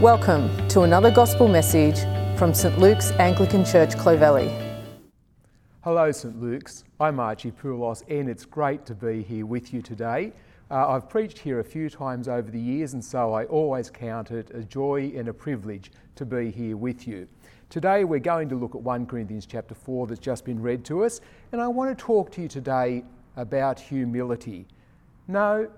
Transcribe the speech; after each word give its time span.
Welcome 0.00 0.66
to 0.68 0.80
another 0.84 1.10
gospel 1.10 1.46
message 1.46 1.98
from 2.38 2.54
St 2.54 2.78
Luke's 2.78 3.10
Anglican 3.10 3.66
Church, 3.66 3.90
Clovelly. 3.96 4.48
Hello, 5.84 6.10
St 6.10 6.40
Luke's. 6.40 6.84
I'm 6.98 7.20
Archie 7.20 7.50
Poulos, 7.50 8.02
and 8.08 8.26
it's 8.26 8.46
great 8.46 8.86
to 8.86 8.94
be 8.94 9.22
here 9.22 9.44
with 9.44 9.74
you 9.74 9.82
today. 9.82 10.32
Uh, 10.70 10.88
I've 10.88 11.10
preached 11.10 11.38
here 11.38 11.60
a 11.60 11.64
few 11.64 11.90
times 11.90 12.28
over 12.28 12.50
the 12.50 12.58
years, 12.58 12.94
and 12.94 13.04
so 13.04 13.34
I 13.34 13.44
always 13.44 13.90
count 13.90 14.30
it 14.30 14.50
a 14.54 14.64
joy 14.64 15.12
and 15.14 15.28
a 15.28 15.34
privilege 15.34 15.92
to 16.14 16.24
be 16.24 16.50
here 16.50 16.78
with 16.78 17.06
you. 17.06 17.28
Today, 17.68 18.04
we're 18.04 18.20
going 18.20 18.48
to 18.48 18.54
look 18.54 18.74
at 18.74 18.80
1 18.80 19.04
Corinthians 19.04 19.44
chapter 19.44 19.74
4 19.74 20.06
that's 20.06 20.18
just 20.18 20.46
been 20.46 20.62
read 20.62 20.82
to 20.86 21.04
us, 21.04 21.20
and 21.52 21.60
I 21.60 21.68
want 21.68 21.90
to 21.90 22.02
talk 22.02 22.32
to 22.32 22.40
you 22.40 22.48
today 22.48 23.04
about 23.36 23.78
humility. 23.78 24.66
No, 25.28 25.68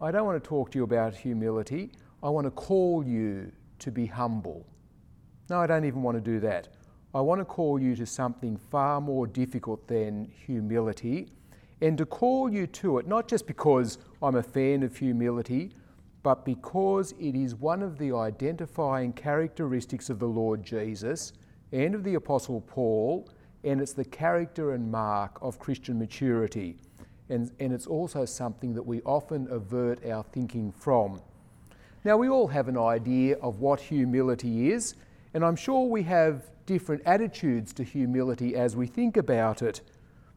I 0.00 0.12
don't 0.12 0.24
want 0.24 0.40
to 0.40 0.48
talk 0.48 0.70
to 0.70 0.78
you 0.78 0.84
about 0.84 1.16
humility. 1.16 1.90
I 2.22 2.30
want 2.30 2.46
to 2.46 2.52
call 2.52 3.04
you 3.04 3.50
to 3.82 3.90
be 3.90 4.06
humble. 4.06 4.66
No, 5.50 5.60
I 5.60 5.66
don't 5.66 5.84
even 5.84 6.02
want 6.02 6.16
to 6.16 6.20
do 6.20 6.40
that. 6.40 6.68
I 7.14 7.20
want 7.20 7.40
to 7.40 7.44
call 7.44 7.80
you 7.80 7.94
to 7.96 8.06
something 8.06 8.56
far 8.56 9.00
more 9.00 9.26
difficult 9.26 9.86
than 9.86 10.24
humility 10.46 11.28
and 11.82 11.98
to 11.98 12.06
call 12.06 12.50
you 12.50 12.66
to 12.68 12.98
it, 12.98 13.08
not 13.08 13.26
just 13.26 13.46
because 13.46 13.98
I'm 14.22 14.36
a 14.36 14.42
fan 14.42 14.84
of 14.84 14.96
humility, 14.96 15.72
but 16.22 16.44
because 16.44 17.12
it 17.18 17.34
is 17.34 17.56
one 17.56 17.82
of 17.82 17.98
the 17.98 18.12
identifying 18.12 19.12
characteristics 19.12 20.08
of 20.08 20.20
the 20.20 20.28
Lord 20.28 20.62
Jesus 20.62 21.32
and 21.72 21.96
of 21.96 22.04
the 22.04 22.14
Apostle 22.14 22.60
Paul, 22.60 23.28
and 23.64 23.80
it's 23.80 23.92
the 23.92 24.04
character 24.04 24.72
and 24.72 24.90
mark 24.90 25.38
of 25.42 25.58
Christian 25.58 25.98
maturity. 25.98 26.76
And, 27.28 27.50
and 27.58 27.72
it's 27.72 27.88
also 27.88 28.24
something 28.24 28.74
that 28.74 28.82
we 28.82 29.02
often 29.02 29.48
avert 29.50 30.06
our 30.06 30.22
thinking 30.22 30.70
from. 30.70 31.20
Now, 32.04 32.16
we 32.16 32.28
all 32.28 32.48
have 32.48 32.66
an 32.66 32.76
idea 32.76 33.36
of 33.36 33.60
what 33.60 33.78
humility 33.78 34.72
is, 34.72 34.96
and 35.34 35.44
I'm 35.44 35.54
sure 35.54 35.86
we 35.86 36.02
have 36.02 36.50
different 36.66 37.02
attitudes 37.06 37.72
to 37.74 37.84
humility 37.84 38.56
as 38.56 38.74
we 38.74 38.88
think 38.88 39.16
about 39.16 39.62
it. 39.62 39.82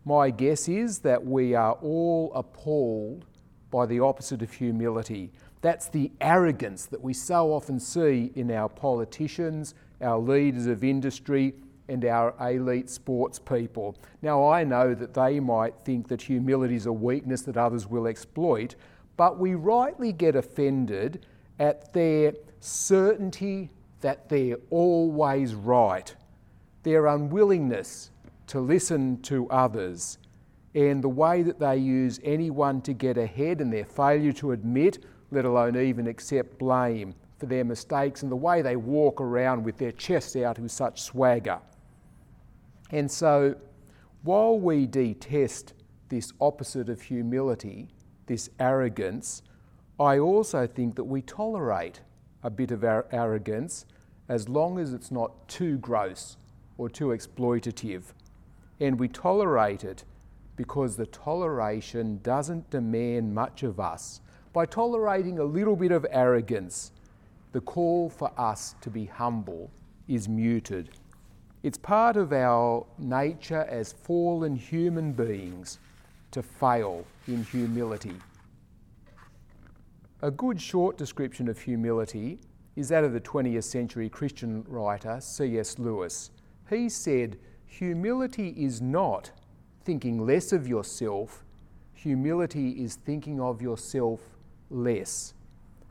My 0.06 0.30
guess 0.30 0.70
is 0.70 1.00
that 1.00 1.26
we 1.26 1.56
are 1.56 1.74
all 1.82 2.32
appalled 2.36 3.26
by 3.72 3.88
the 3.88 4.00
opposite 4.00 4.44
of 4.44 4.54
humility. 4.54 5.32
That's 5.62 5.90
the 5.90 6.12
arrogance 6.22 6.86
that 6.86 7.02
we 7.02 7.14
so 7.14 7.52
often 7.52 7.80
see 7.80 8.32
in 8.36 8.52
our 8.52 8.70
politicians, 8.70 9.74
our 10.02 10.20
leaders 10.20 10.68
of 10.68 10.84
industry, 10.84 11.56
and 11.90 12.06
our 12.06 12.36
elite 12.48 12.92
sports 12.92 13.40
people. 13.40 13.98
Now, 14.22 14.48
I 14.48 14.64
know 14.64 14.94
that 14.94 15.16
they 15.16 15.40
might 15.40 15.74
think 15.84 16.10
that 16.10 16.22
humility 16.22 16.76
is 16.76 16.86
a 16.86 16.94
weakness 16.94 17.42
that 17.42 17.58
others 17.58 17.88
will 17.88 18.06
exploit, 18.06 18.76
but 19.18 19.40
we 19.40 19.56
rightly 19.56 20.14
get 20.14 20.36
offended 20.36 21.26
at 21.60 21.94
their 21.94 22.34
certainty 22.60 23.70
that 24.02 24.30
they're 24.30 24.58
always 24.70 25.54
right, 25.54 26.16
their 26.84 27.08
unwillingness 27.08 28.12
to 28.48 28.60
listen 28.60 29.22
to 29.24 29.50
others, 29.50 30.18
and 30.74 31.04
the 31.04 31.10
way 31.10 31.42
that 31.42 31.60
they 31.60 31.78
use 31.78 32.20
anyone 32.24 32.82
to 32.82 32.94
get 32.94 33.18
ahead 33.18 33.62
and 33.62 33.72
their 33.72 33.86
failure 33.86 34.34
to 34.34 34.52
admit, 34.52 35.06
let 35.32 35.46
alone 35.46 35.78
even 35.78 36.06
accept 36.08 36.60
blame 36.60 37.16
for 37.38 37.46
their 37.46 37.64
mistakes, 37.64 38.24
and 38.24 38.32
the 38.32 38.36
way 38.36 38.62
they 38.62 38.76
walk 38.76 39.22
around 39.22 39.64
with 39.64 39.78
their 39.78 39.92
chests 39.94 40.36
out 40.36 40.60
with 40.60 40.72
such 40.72 41.02
swagger. 41.02 41.60
And 42.92 43.10
so, 43.10 43.56
while 44.24 44.60
we 44.60 44.86
detest 44.86 45.74
this 46.10 46.32
opposite 46.40 46.90
of 46.90 47.02
humility, 47.02 47.90
this 48.28 48.50
arrogance, 48.60 49.42
I 50.00 50.20
also 50.20 50.68
think 50.68 50.96
that 50.96 51.06
we 51.06 51.22
tolerate 51.22 52.02
a 52.44 52.50
bit 52.50 52.72
of 52.72 52.84
arrogance 52.84 53.86
as 54.28 54.50
long 54.50 54.78
as 54.78 54.92
it's 54.92 55.10
not 55.10 55.48
too 55.48 55.78
gross 55.78 56.36
or 56.78 56.90
too 56.90 57.08
exploitative. 57.08 58.04
And 58.82 59.00
we 59.00 59.08
tolerate 59.08 59.86
it 59.86 60.04
because 60.58 60.98
the 60.98 61.06
toleration 61.06 62.20
doesn't 62.24 62.70
demand 62.70 63.34
much 63.34 63.64
of 63.64 63.80
us. 63.80 64.20
By 64.52 64.66
tolerating 64.66 65.40
a 65.40 65.44
little 65.44 65.78
bit 65.78 65.92
of 65.92 66.06
arrogance, 66.10 66.92
the 67.54 67.62
call 67.62 68.10
for 68.10 68.32
us 68.38 68.76
to 68.82 68.90
be 68.90 69.06
humble 69.06 69.72
is 70.10 70.28
muted. 70.28 70.90
It's 71.64 71.78
part 71.78 72.18
of 72.18 72.34
our 72.34 72.86
nature 72.98 73.66
as 73.70 73.94
fallen 73.94 74.58
human 74.58 75.14
beings 75.14 75.80
to 76.32 76.44
fail 76.44 77.06
in 77.28 77.44
humility. 77.46 78.16
A 80.22 80.32
good 80.32 80.62
short 80.62 80.98
description 80.98 81.50
of 81.50 81.60
humility 81.60 82.40
is 82.78 82.88
that 82.90 83.04
of 83.04 83.12
the 83.12 83.20
20th 83.20 83.66
century 83.66 84.10
Christian 84.10 84.64
writer 84.68 85.20
C.S. 85.20 85.78
Lewis. 85.78 86.32
He 86.70 86.88
said, 86.88 87.38
Humility 87.68 88.50
is 88.58 88.82
not 88.82 89.32
thinking 89.84 90.26
less 90.26 90.54
of 90.54 90.68
yourself, 90.68 91.44
humility 91.94 92.72
is 92.82 92.96
thinking 92.96 93.42
of 93.42 93.62
yourself 93.62 94.22
less. 94.70 95.34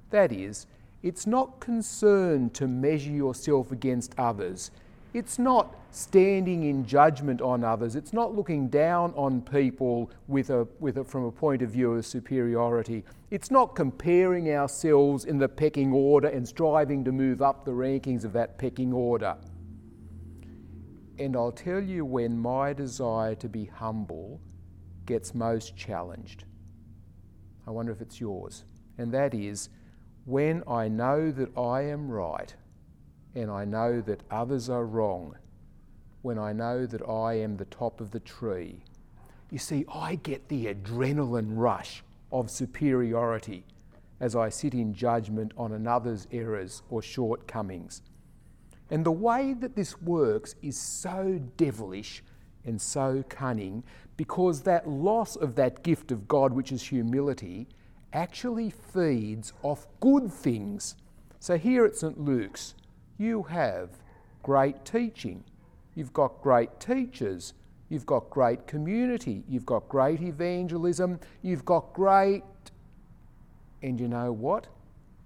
That 0.09 0.33
is, 0.33 0.67
it's 1.03 1.27
not 1.27 1.61
concerned 1.61 2.55
to 2.55 2.67
measure 2.67 3.13
yourself 3.13 3.73
against 3.73 4.15
others. 4.17 4.71
It's 5.15 5.39
not 5.39 5.77
standing 5.93 6.65
in 6.65 6.85
judgment 6.85 7.41
on 7.41 7.63
others. 7.63 7.95
It's 7.95 8.13
not 8.13 8.35
looking 8.35 8.67
down 8.67 9.15
on 9.15 9.43
people 9.43 10.11
with 10.27 10.51
a, 10.51 10.67
with 10.81 10.99
a, 10.99 11.05
from 11.05 11.25
a 11.25 11.31
point 11.31 11.63
of 11.63 11.71
view 11.71 11.93
of 11.93 12.05
superiority. 12.05 13.05
It's 13.31 13.49
not 13.49 13.77
comparing 13.77 14.51
ourselves 14.53 15.25
in 15.25 15.39
the 15.39 15.49
pecking 15.49 15.93
order 15.93 16.27
and 16.27 16.47
striving 16.47 17.05
to 17.05 17.13
move 17.13 17.43
up 17.43 17.65
the 17.65 17.71
rankings 17.71 18.25
of 18.25 18.33
that 18.33 18.59
pecking 18.59 18.93
order. 18.93 19.37
And 21.21 21.37
I'll 21.37 21.53
tell 21.53 21.81
you 21.81 22.05
when 22.05 22.37
my 22.37 22.73
desire 22.73 23.37
to 23.37 23.49
be 23.49 23.67
humble 23.67 24.41
gets 25.07 25.33
most 25.33 25.77
challenged. 25.77 26.43
I 27.69 27.71
wonder 27.71 27.93
if 27.93 28.01
it's 28.01 28.21
yours. 28.21 28.65
And 28.99 29.13
that 29.13 29.33
is 29.33 29.69
when 30.25 30.65
I 30.67 30.89
know 30.89 31.31
that 31.31 31.57
I 31.57 31.83
am 31.83 32.11
right 32.11 32.53
and 33.35 33.51
I 33.51 33.65
know 33.65 34.01
that 34.01 34.23
others 34.31 34.69
are 34.69 34.87
wrong, 34.87 35.37
when 36.23 36.39
I 36.39 36.53
know 36.53 36.87
that 36.87 37.07
I 37.09 37.35
am 37.35 37.57
the 37.57 37.67
top 37.67 38.01
of 38.01 38.11
the 38.11 38.21
tree. 38.21 38.83
You 39.51 39.59
see, 39.59 39.85
I 39.93 40.15
get 40.17 40.49
the 40.49 40.67
adrenaline 40.67 41.51
rush 41.51 42.03
of 42.33 42.51
superiority 42.51 43.65
as 44.21 44.35
I 44.35 44.49
sit 44.49 44.75
in 44.75 44.95
judgment 44.95 45.53
on 45.57 45.73
another's 45.73 46.27
errors 46.33 46.83
or 46.89 47.03
shortcomings. 47.03 48.03
And 48.91 49.05
the 49.05 49.13
way 49.13 49.55
that 49.55 49.77
this 49.77 50.01
works 50.01 50.55
is 50.63 50.79
so 50.79 51.41
devilish 51.57 52.23
and 52.65 52.81
so 52.81 53.25
cunning 53.29 53.85
because 54.17 54.63
that 54.63 54.89
loss 54.89 55.37
of 55.37 55.57
that 55.57 55.83
gift 55.83 56.13
of 56.13 56.29
God, 56.29 56.53
which 56.53 56.73
is 56.73 56.83
humility, 56.83 57.67
actually 58.13 58.71
feeds 58.71 59.53
off 59.63 59.87
good 60.01 60.33
things. 60.33 60.97
So 61.41 61.59
here 61.59 61.85
at 61.85 61.97
St. 61.97 62.19
Luke's, 62.19 62.75
you 63.19 63.43
have 63.45 63.91
great 64.43 64.85
teaching, 64.85 65.45
you've 65.95 66.13
got 66.13 66.43
great 66.43 66.81
teachers, 66.81 67.55
you've 67.89 68.07
got 68.07 68.31
great 68.31 68.67
community, 68.67 69.45
you've 69.49 69.67
got 69.67 69.89
great 69.89 70.21
evangelism, 70.21 71.21
you've 71.43 71.65
got 71.65 71.93
great. 71.93 72.43
And 73.83 74.01
you 74.01 74.09
know 74.09 74.33
what? 74.33 74.67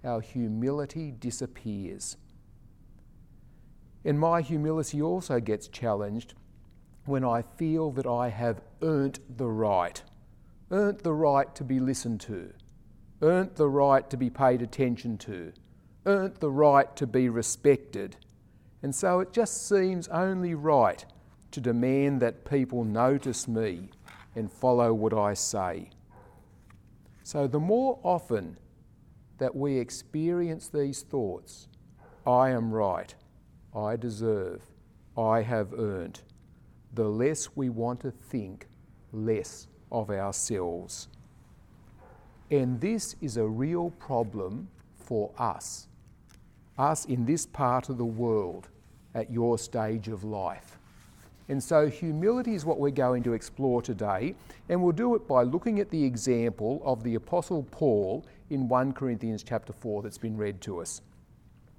Our 0.04 0.20
humility 0.20 1.14
disappears. 1.18 2.16
And 4.04 4.18
my 4.18 4.40
humility 4.40 5.02
also 5.02 5.40
gets 5.40 5.68
challenged 5.68 6.34
when 7.04 7.24
I 7.24 7.42
feel 7.56 7.90
that 7.92 8.06
I 8.06 8.28
have 8.28 8.60
earned 8.82 9.18
the 9.36 9.48
right, 9.48 10.02
earned 10.70 11.00
the 11.00 11.14
right 11.14 11.52
to 11.54 11.64
be 11.64 11.80
listened 11.80 12.20
to, 12.22 12.52
earned 13.22 13.56
the 13.56 13.68
right 13.68 14.08
to 14.10 14.16
be 14.16 14.30
paid 14.30 14.62
attention 14.62 15.18
to, 15.18 15.52
earned 16.08 16.36
the 16.36 16.50
right 16.50 16.96
to 16.96 17.06
be 17.06 17.28
respected. 17.28 18.16
And 18.82 18.94
so 18.94 19.20
it 19.20 19.32
just 19.32 19.68
seems 19.68 20.08
only 20.08 20.54
right 20.54 21.04
to 21.50 21.60
demand 21.60 22.22
that 22.22 22.44
people 22.44 22.82
notice 22.82 23.46
me 23.46 23.90
and 24.34 24.50
follow 24.50 24.94
what 24.94 25.12
I 25.12 25.34
say. 25.34 25.90
So 27.22 27.46
the 27.46 27.60
more 27.60 27.98
often 28.02 28.56
that 29.36 29.54
we 29.54 29.78
experience 29.78 30.68
these 30.68 31.02
thoughts, 31.02 31.68
I 32.26 32.50
am 32.50 32.72
right, 32.72 33.14
I 33.76 33.96
deserve, 33.96 34.62
I 35.16 35.42
have 35.42 35.74
earned, 35.74 36.20
the 36.94 37.08
less 37.08 37.54
we 37.54 37.68
want 37.68 38.00
to 38.00 38.10
think 38.10 38.66
less 39.12 39.66
of 39.92 40.10
ourselves. 40.10 41.08
And 42.50 42.80
this 42.80 43.14
is 43.20 43.36
a 43.36 43.46
real 43.46 43.90
problem 43.90 44.68
for 44.96 45.30
us 45.36 45.87
us 46.78 47.04
in 47.04 47.24
this 47.24 47.44
part 47.46 47.88
of 47.88 47.98
the 47.98 48.04
world 48.04 48.68
at 49.14 49.30
your 49.30 49.58
stage 49.58 50.08
of 50.08 50.24
life. 50.24 50.78
And 51.48 51.62
so, 51.62 51.88
humility 51.88 52.54
is 52.54 52.66
what 52.66 52.78
we're 52.78 52.90
going 52.90 53.22
to 53.22 53.32
explore 53.32 53.80
today, 53.80 54.34
and 54.68 54.82
we'll 54.82 54.92
do 54.92 55.14
it 55.14 55.26
by 55.26 55.42
looking 55.44 55.80
at 55.80 55.90
the 55.90 56.04
example 56.04 56.82
of 56.84 57.02
the 57.02 57.14
Apostle 57.14 57.66
Paul 57.70 58.26
in 58.50 58.68
1 58.68 58.92
Corinthians 58.92 59.42
chapter 59.42 59.72
4 59.72 60.02
that's 60.02 60.18
been 60.18 60.36
read 60.36 60.60
to 60.62 60.80
us. 60.80 61.00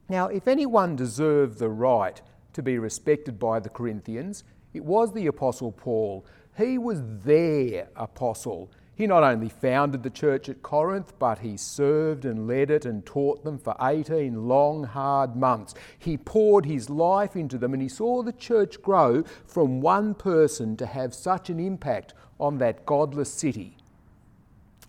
Now, 0.10 0.28
if 0.28 0.48
anyone 0.48 0.96
deserved 0.96 1.60
the 1.60 1.69
right 1.69 2.19
to 2.54 2.63
be 2.63 2.80
respected 2.80 3.38
by 3.38 3.60
the 3.60 3.69
Corinthians, 3.69 4.44
it 4.74 4.84
was 4.84 5.13
the 5.13 5.28
Apostle 5.28 5.72
Paul. 5.72 6.25
He 6.57 6.80
was 6.80 7.01
their 7.24 7.90
apostle. 7.96 8.72
He 9.00 9.07
not 9.07 9.24
only 9.24 9.48
founded 9.48 10.04
the 10.04 10.10
church 10.10 10.50
at 10.50 10.62
Corinth, 10.62 11.13
but 11.19 11.40
he 11.40 11.56
served 11.56 12.25
and 12.25 12.50
led 12.50 12.69
it 12.69 12.84
and 12.84 13.06
taught 13.06 13.46
them 13.46 13.57
for 13.57 13.74
18 13.80 14.46
long, 14.46 14.84
hard 14.84 15.38
months. 15.38 15.74
He 15.98 16.18
poured 16.18 16.66
his 16.66 16.90
life 16.90 17.38
into 17.38 17.57
them 17.57 17.72
and 17.74 17.81
he 17.81 17.88
saw 17.88 18.22
the 18.22 18.34
church 18.34 18.81
grow 18.81 19.24
from 19.48 19.80
one 19.80 20.16
person 20.16 20.75
to 20.75 20.86
have 20.86 21.13
such 21.13 21.50
an 21.50 21.62
impact 21.62 22.13
on 22.42 22.57
that 22.57 22.86
godless 22.86 23.34
city. 23.34 23.78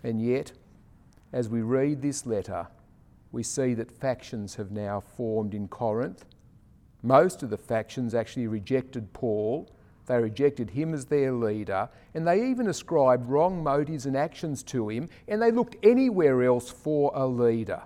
And 0.03 0.21
yet, 0.21 0.55
as 1.33 1.49
we 1.49 1.63
read 1.63 2.03
this 2.03 2.27
letter, 2.27 2.67
we 3.31 3.45
see 3.45 3.75
that 3.75 3.93
factions 3.93 4.57
have 4.57 4.73
now 4.73 4.99
formed 4.99 5.55
in 5.55 5.69
Corinth. 5.69 6.25
Most 7.01 7.45
of 7.45 7.51
the 7.51 7.57
factions 7.57 8.13
actually 8.13 8.49
rejected 8.49 9.13
Paul 9.13 9.71
they 10.11 10.19
rejected 10.19 10.71
him 10.71 10.93
as 10.93 11.05
their 11.05 11.31
leader, 11.31 11.89
and 12.15 12.27
they 12.27 12.51
even 12.51 12.67
ascribed 12.67 13.29
wrong 13.29 13.63
motives 13.63 14.07
and 14.07 14.17
actions 14.17 14.65
to 14.65 14.89
him, 14.89 15.09
and 15.29 15.41
they 15.41 15.53
looked 15.53 15.77
anywhere 15.85 16.43
else 16.43 16.69
for 16.69 17.13
a 17.15 17.25
leader. 17.25 17.81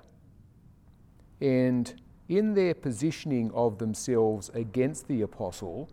And 1.42 2.00
in 2.30 2.54
their 2.54 2.72
positioning 2.72 3.50
of 3.52 3.76
themselves 3.76 4.48
against 4.54 5.06
the 5.06 5.20
apostle, 5.20 5.90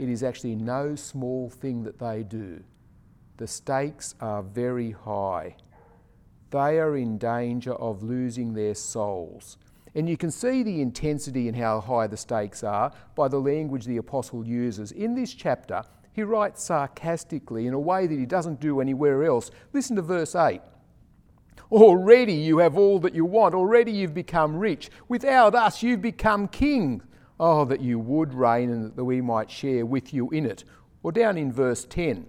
it 0.00 0.08
is 0.08 0.24
actually 0.24 0.56
no 0.56 0.96
small 0.96 1.48
thing 1.48 1.84
that 1.84 2.00
they 2.00 2.24
do. 2.24 2.64
The 3.36 3.46
stakes 3.46 4.16
are 4.20 4.42
very 4.42 4.90
high. 4.90 5.54
They 6.50 6.80
are 6.80 6.96
in 6.96 7.16
danger 7.16 7.74
of 7.74 8.02
losing 8.02 8.54
their 8.54 8.74
souls. 8.74 9.56
And 9.94 10.08
you 10.08 10.16
can 10.16 10.30
see 10.30 10.62
the 10.62 10.80
intensity 10.80 11.48
and 11.48 11.56
how 11.56 11.80
high 11.80 12.06
the 12.06 12.16
stakes 12.16 12.62
are 12.62 12.92
by 13.14 13.28
the 13.28 13.40
language 13.40 13.84
the 13.84 13.96
apostle 13.96 14.46
uses. 14.46 14.92
In 14.92 15.14
this 15.14 15.34
chapter, 15.34 15.82
he 16.12 16.22
writes 16.22 16.62
sarcastically 16.62 17.66
in 17.66 17.74
a 17.74 17.80
way 17.80 18.06
that 18.06 18.18
he 18.18 18.26
doesn't 18.26 18.60
do 18.60 18.80
anywhere 18.80 19.24
else. 19.24 19.50
Listen 19.72 19.96
to 19.96 20.02
verse 20.02 20.34
8. 20.34 20.60
Already 21.72 22.34
you 22.34 22.58
have 22.58 22.76
all 22.76 22.98
that 23.00 23.14
you 23.14 23.24
want. 23.24 23.54
Already 23.54 23.92
you've 23.92 24.14
become 24.14 24.56
rich. 24.56 24.90
Without 25.08 25.54
us, 25.54 25.82
you've 25.82 26.02
become 26.02 26.48
king. 26.48 27.02
Oh, 27.38 27.64
that 27.64 27.80
you 27.80 27.98
would 27.98 28.34
reign 28.34 28.70
and 28.70 28.94
that 28.96 29.04
we 29.04 29.20
might 29.20 29.50
share 29.50 29.86
with 29.86 30.12
you 30.12 30.30
in 30.30 30.46
it. 30.46 30.64
Or 31.02 31.12
down 31.12 31.38
in 31.38 31.52
verse 31.52 31.84
10, 31.84 32.26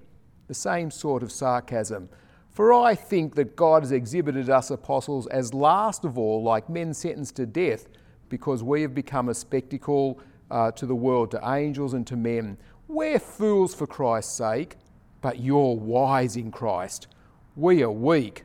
the 0.48 0.54
same 0.54 0.92
sort 0.92 1.24
of 1.24 1.32
sarcasm. 1.32 2.10
For 2.52 2.74
I 2.74 2.96
think 2.96 3.36
that 3.36 3.56
God 3.56 3.84
has 3.84 3.92
exhibited 3.92 4.50
us 4.50 4.72
apostles 4.72 5.28
as 5.28 5.54
last 5.54 6.04
of 6.06 6.18
all, 6.18 6.44
like 6.44 6.70
men 6.70 6.94
sentenced 6.94 7.38
to 7.38 7.46
death, 7.46 7.88
because 8.30 8.64
we 8.64 8.82
have 8.82 8.94
become 8.94 9.30
a 9.30 9.34
spectacle 9.34 10.20
uh, 10.50 10.72
to 10.72 10.86
the 10.86 10.96
world, 10.96 11.32
to 11.32 11.50
angels 11.50 11.94
and 11.94 12.06
to 12.08 12.16
men. 12.16 12.58
We're 12.88 13.20
fools 13.20 13.74
for 13.74 13.88
Christ's 13.88 14.36
sake, 14.36 14.76
but 15.22 15.40
you're 15.40 15.76
wise 15.76 16.36
in 16.36 16.52
Christ. 16.52 17.08
We 17.56 17.84
are 17.84 17.92
weak, 17.92 18.44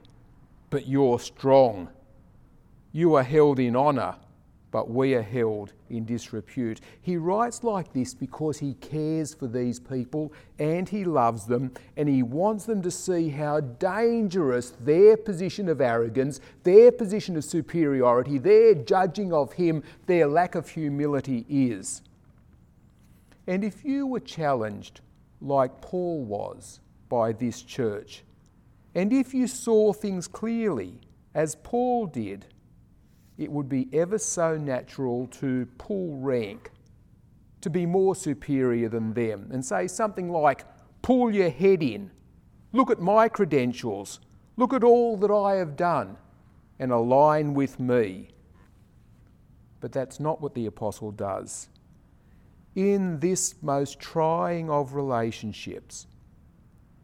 but 0.71 0.87
you're 0.87 1.19
strong. 1.19 1.89
You 2.93 3.15
are 3.15 3.23
held 3.23 3.59
in 3.59 3.75
honour 3.75 4.17
but 4.77 4.91
we 4.91 5.15
are 5.15 5.23
held 5.23 5.73
in 5.91 6.05
disrepute. 6.05 6.81
He 7.01 7.17
writes 7.17 7.65
like 7.65 7.93
this 7.93 8.15
because 8.15 8.59
he 8.59 8.75
cares 8.75 9.35
for 9.35 9.47
these 9.47 9.79
people 9.81 10.33
and 10.59 10.89
he 10.89 11.05
loves 11.05 11.47
them 11.47 11.73
and 11.97 12.09
he 12.09 12.23
wants 12.23 12.65
them 12.65 12.83
to 12.83 12.91
see 12.91 13.29
how 13.29 13.61
dangerous 13.61 14.71
their 14.81 15.17
position 15.17 15.69
of 15.69 15.81
arrogance, 15.81 16.41
their 16.63 16.93
position 16.93 17.37
of 17.37 17.45
superiority, 17.45 18.39
their 18.39 18.75
judging 18.75 19.33
of 19.33 19.53
him, 19.53 19.83
their 20.07 20.27
lack 20.27 20.55
of 20.55 20.69
humility 20.69 21.45
is. 21.49 22.03
And 23.47 23.63
if 23.63 23.85
you 23.85 24.07
were 24.07 24.21
challenged 24.21 25.01
like 25.41 25.81
Paul 25.81 26.25
was 26.25 26.81
by 27.09 27.33
this 27.33 27.63
church, 27.63 28.25
and 28.95 29.13
if 29.13 29.35
you 29.35 29.47
saw 29.47 29.93
things 29.93 30.27
clearly 30.27 30.99
as 31.35 31.55
Paul 31.57 32.07
did, 32.07 32.47
it 33.39 33.51
would 33.51 33.69
be 33.69 33.89
ever 33.93 34.19
so 34.19 34.57
natural 34.57 35.27
to 35.27 35.67
pull 35.79 36.17
rank, 36.17 36.71
to 37.61 37.71
be 37.71 37.85
more 37.87 38.15
superior 38.15 38.89
than 38.89 39.13
them, 39.13 39.51
and 39.53 39.65
say 39.65 39.87
something 39.87 40.31
like, 40.31 40.65
Pull 41.03 41.33
your 41.33 41.51
head 41.51 41.83
in, 41.83 42.11
look 42.73 42.91
at 42.91 43.01
my 43.01 43.29
credentials, 43.29 44.21
look 44.57 44.73
at 44.73 44.83
all 44.83 45.17
that 45.19 45.31
I 45.31 45.55
have 45.55 45.77
done, 45.77 46.17
and 46.79 46.91
align 46.91 47.55
with 47.55 47.79
me. 47.79 48.31
But 49.81 49.93
that's 49.93 50.19
not 50.19 50.41
what 50.41 50.55
the 50.55 50.67
apostle 50.67 51.13
does. 51.13 51.69
In 52.75 53.21
this 53.21 53.55
most 53.63 54.01
trying 54.01 54.69
of 54.69 54.95
relationships, 54.95 56.07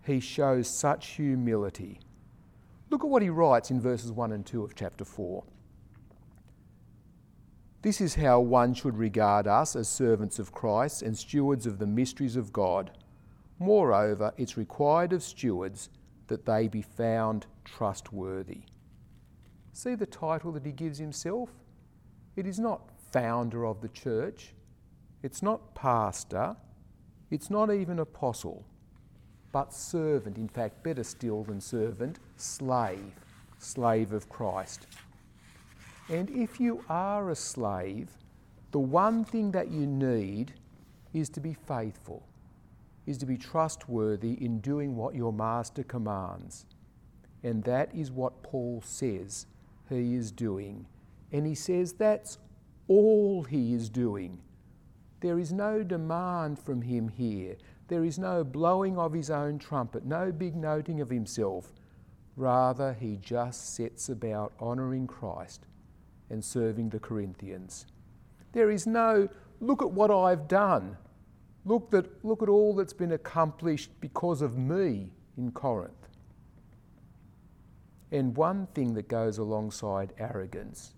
he 0.04 0.20
shows 0.20 0.68
such 0.68 1.10
humility. 1.10 2.00
Look 2.90 3.04
at 3.04 3.08
what 3.08 3.22
he 3.22 3.30
writes 3.30 3.70
in 3.70 3.80
verses 3.80 4.10
1 4.10 4.32
and 4.32 4.44
2 4.44 4.64
of 4.64 4.74
chapter 4.74 5.04
4. 5.04 5.44
This 7.82 8.00
is 8.00 8.14
how 8.14 8.38
one 8.38 8.74
should 8.74 8.96
regard 8.96 9.48
us 9.48 9.74
as 9.74 9.88
servants 9.88 10.38
of 10.38 10.52
Christ 10.52 11.02
and 11.02 11.18
stewards 11.18 11.66
of 11.66 11.80
the 11.80 11.86
mysteries 11.86 12.36
of 12.36 12.52
God. 12.52 12.92
Moreover, 13.58 14.32
it's 14.36 14.56
required 14.56 15.12
of 15.12 15.22
stewards 15.22 15.90
that 16.28 16.46
they 16.46 16.68
be 16.68 16.82
found 16.82 17.46
trustworthy. 17.64 18.62
See 19.72 19.96
the 19.96 20.06
title 20.06 20.52
that 20.52 20.64
he 20.64 20.70
gives 20.70 20.98
himself? 20.98 21.50
It 22.36 22.46
is 22.46 22.60
not 22.60 22.88
founder 23.10 23.66
of 23.66 23.80
the 23.80 23.88
church, 23.88 24.54
it's 25.24 25.42
not 25.42 25.74
pastor, 25.74 26.56
it's 27.32 27.50
not 27.50 27.72
even 27.72 27.98
apostle, 27.98 28.64
but 29.50 29.74
servant. 29.74 30.38
In 30.38 30.48
fact, 30.48 30.84
better 30.84 31.02
still 31.02 31.42
than 31.42 31.60
servant, 31.60 32.20
slave, 32.36 33.12
slave 33.58 34.12
of 34.12 34.28
Christ. 34.28 34.86
And 36.08 36.30
if 36.30 36.58
you 36.58 36.84
are 36.88 37.30
a 37.30 37.36
slave, 37.36 38.10
the 38.72 38.78
one 38.78 39.24
thing 39.24 39.52
that 39.52 39.70
you 39.70 39.86
need 39.86 40.54
is 41.12 41.28
to 41.30 41.40
be 41.40 41.54
faithful, 41.54 42.26
is 43.06 43.18
to 43.18 43.26
be 43.26 43.36
trustworthy 43.36 44.32
in 44.44 44.60
doing 44.60 44.96
what 44.96 45.14
your 45.14 45.32
master 45.32 45.82
commands. 45.82 46.66
And 47.44 47.62
that 47.64 47.94
is 47.94 48.10
what 48.10 48.42
Paul 48.42 48.82
says 48.84 49.46
he 49.88 50.14
is 50.14 50.32
doing. 50.32 50.86
And 51.32 51.46
he 51.46 51.54
says 51.54 51.92
that's 51.92 52.38
all 52.88 53.42
he 53.44 53.74
is 53.74 53.88
doing. 53.88 54.38
There 55.20 55.38
is 55.38 55.52
no 55.52 55.82
demand 55.82 56.58
from 56.58 56.82
him 56.82 57.08
here. 57.08 57.56
There 57.88 58.04
is 58.04 58.18
no 58.18 58.42
blowing 58.42 58.98
of 58.98 59.12
his 59.12 59.30
own 59.30 59.58
trumpet, 59.58 60.04
no 60.04 60.32
big 60.32 60.56
noting 60.56 61.00
of 61.00 61.10
himself. 61.10 61.72
Rather, 62.36 62.94
he 62.94 63.18
just 63.20 63.74
sets 63.74 64.08
about 64.08 64.52
honouring 64.60 65.06
Christ 65.06 65.66
and 66.32 66.42
serving 66.42 66.88
the 66.88 66.98
Corinthians. 66.98 67.86
There 68.52 68.70
is 68.70 68.86
no, 68.86 69.28
look 69.60 69.82
at 69.82 69.90
what 69.92 70.10
I've 70.10 70.48
done. 70.48 70.96
Look, 71.64 71.90
that, 71.90 72.24
look 72.24 72.42
at 72.42 72.48
all 72.48 72.74
that's 72.74 72.94
been 72.94 73.12
accomplished 73.12 73.90
because 74.00 74.42
of 74.42 74.56
me 74.58 75.12
in 75.36 75.52
Corinth. 75.52 76.08
And 78.10 78.36
one 78.36 78.66
thing 78.74 78.94
that 78.94 79.08
goes 79.08 79.38
alongside 79.38 80.14
arrogance 80.18 80.94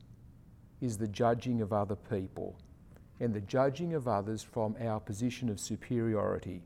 is 0.81 0.97
the 0.97 1.09
judging 1.09 1.61
of 1.61 1.73
other 1.73 1.97
people 1.97 2.57
and 3.21 3.35
the 3.35 3.41
judging 3.41 3.95
of 3.95 4.09
others 4.09 4.43
from 4.43 4.77
our 4.81 5.01
position 5.01 5.49
of 5.49 5.61
superiority. 5.61 6.63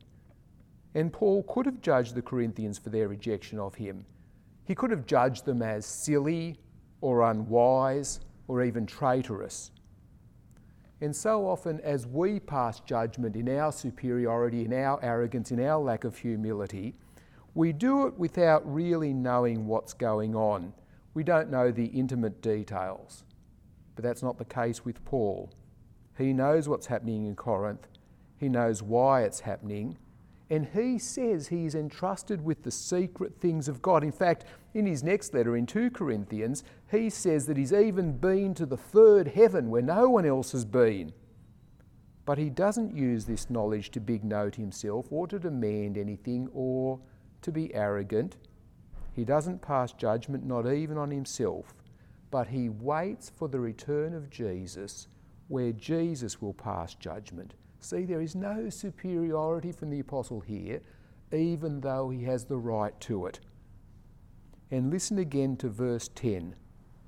And 0.95 1.13
Paul 1.13 1.43
could 1.43 1.67
have 1.67 1.81
judged 1.81 2.15
the 2.15 2.23
Corinthians 2.23 2.79
for 2.79 2.91
their 2.91 3.09
rejection 3.09 3.59
of 3.59 3.75
him. 3.75 4.05
He 4.65 4.75
could 4.75 4.91
have 4.91 5.07
judged 5.07 5.45
them 5.45 5.63
as 5.63 5.85
silly 5.85 6.59
or 7.01 7.31
unwise 7.31 8.21
or 8.49 8.63
even 8.63 8.87
traitorous. 8.87 9.71
And 11.01 11.15
so 11.15 11.47
often, 11.47 11.81
as 11.81 12.07
we 12.07 12.41
pass 12.41 12.81
judgment 12.81 13.37
in 13.37 13.49
our 13.57 13.71
superiority, 13.71 14.65
in 14.65 14.73
our 14.73 14.99
arrogance, 15.03 15.53
in 15.53 15.65
our 15.65 15.79
lack 15.81 16.03
of 16.03 16.19
humility, 16.19 16.95
we 17.55 17.73
do 17.73 18.07
it 18.07 18.19
without 18.19 18.63
really 18.73 19.13
knowing 19.13 19.67
what's 19.67 19.93
going 19.93 20.35
on. 20.35 20.73
We 21.15 21.23
don't 21.23 21.51
know 21.51 21.71
the 21.71 21.87
intimate 21.87 22.43
details. 22.43 23.23
But 23.95 24.05
that's 24.05 24.23
not 24.23 24.39
the 24.39 24.45
case 24.45 24.85
with 24.85 25.05
Paul. 25.05 25.51
He 26.17 26.33
knows 26.33 26.69
what's 26.69 26.87
happening 26.87 27.27
in 27.27 27.37
Corinth, 27.37 27.87
he 28.37 28.49
knows 28.49 28.83
why 28.83 29.23
it's 29.23 29.41
happening, 29.41 29.99
and 30.51 30.67
he 30.75 30.99
says 30.99 31.49
he 31.49 31.67
is 31.67 31.75
entrusted 31.75 32.43
with 32.43 32.63
the 32.63 32.71
secret 32.71 33.39
things 33.39 33.69
of 33.69 33.83
God. 33.83 34.03
In 34.03 34.13
fact, 34.13 34.45
in 34.73 34.87
his 34.87 35.03
next 35.03 35.35
letter 35.35 35.57
in 35.57 35.67
2 35.67 35.91
Corinthians, 35.91 36.65
he 36.91 37.11
says 37.11 37.47
that 37.47 37.59
he's 37.59 37.73
even 37.73 38.17
been 38.17 38.55
to 38.55 38.65
the 38.65 38.77
third 38.77 39.29
heaven 39.29 39.69
where 39.69 39.83
no 39.83 40.09
one 40.09 40.25
else 40.25 40.53
has 40.53 40.65
been. 40.65 41.13
But 42.25 42.39
he 42.39 42.49
doesn't 42.49 42.97
use 42.97 43.25
this 43.25 43.51
knowledge 43.51 43.91
to 43.91 44.01
big 44.01 44.25
note 44.25 44.55
himself 44.55 45.07
or 45.11 45.27
to 45.29 45.39
demand 45.39 45.99
anything 45.99 46.49
or 46.53 46.99
to 47.43 47.53
be 47.53 47.75
arrogant. 47.75 48.37
He 49.15 49.25
doesn't 49.25 49.61
pass 49.61 49.93
judgment, 49.93 50.45
not 50.45 50.71
even 50.71 50.97
on 50.97 51.11
himself, 51.11 51.75
but 52.31 52.49
he 52.49 52.69
waits 52.69 53.31
for 53.35 53.49
the 53.49 53.61
return 53.61 54.15
of 54.15 54.31
Jesus 54.31 55.09
where 55.49 55.73
Jesus 55.73 56.41
will 56.41 56.55
pass 56.55 56.95
judgment. 56.95 57.55
See, 57.81 58.05
there 58.05 58.21
is 58.21 58.35
no 58.35 58.69
superiority 58.71 59.73
from 59.73 59.91
the 59.91 60.01
apostle 60.01 60.41
here, 60.41 60.81
even 61.33 61.81
though 61.81 62.11
he 62.11 62.25
has 62.25 62.45
the 62.45 62.57
right 62.59 62.99
to 63.03 63.27
it. 63.27 63.41
And 64.71 64.91
listen 64.91 65.19
again 65.19 65.57
to 65.59 65.69
verse 65.69 66.09
10 66.15 66.55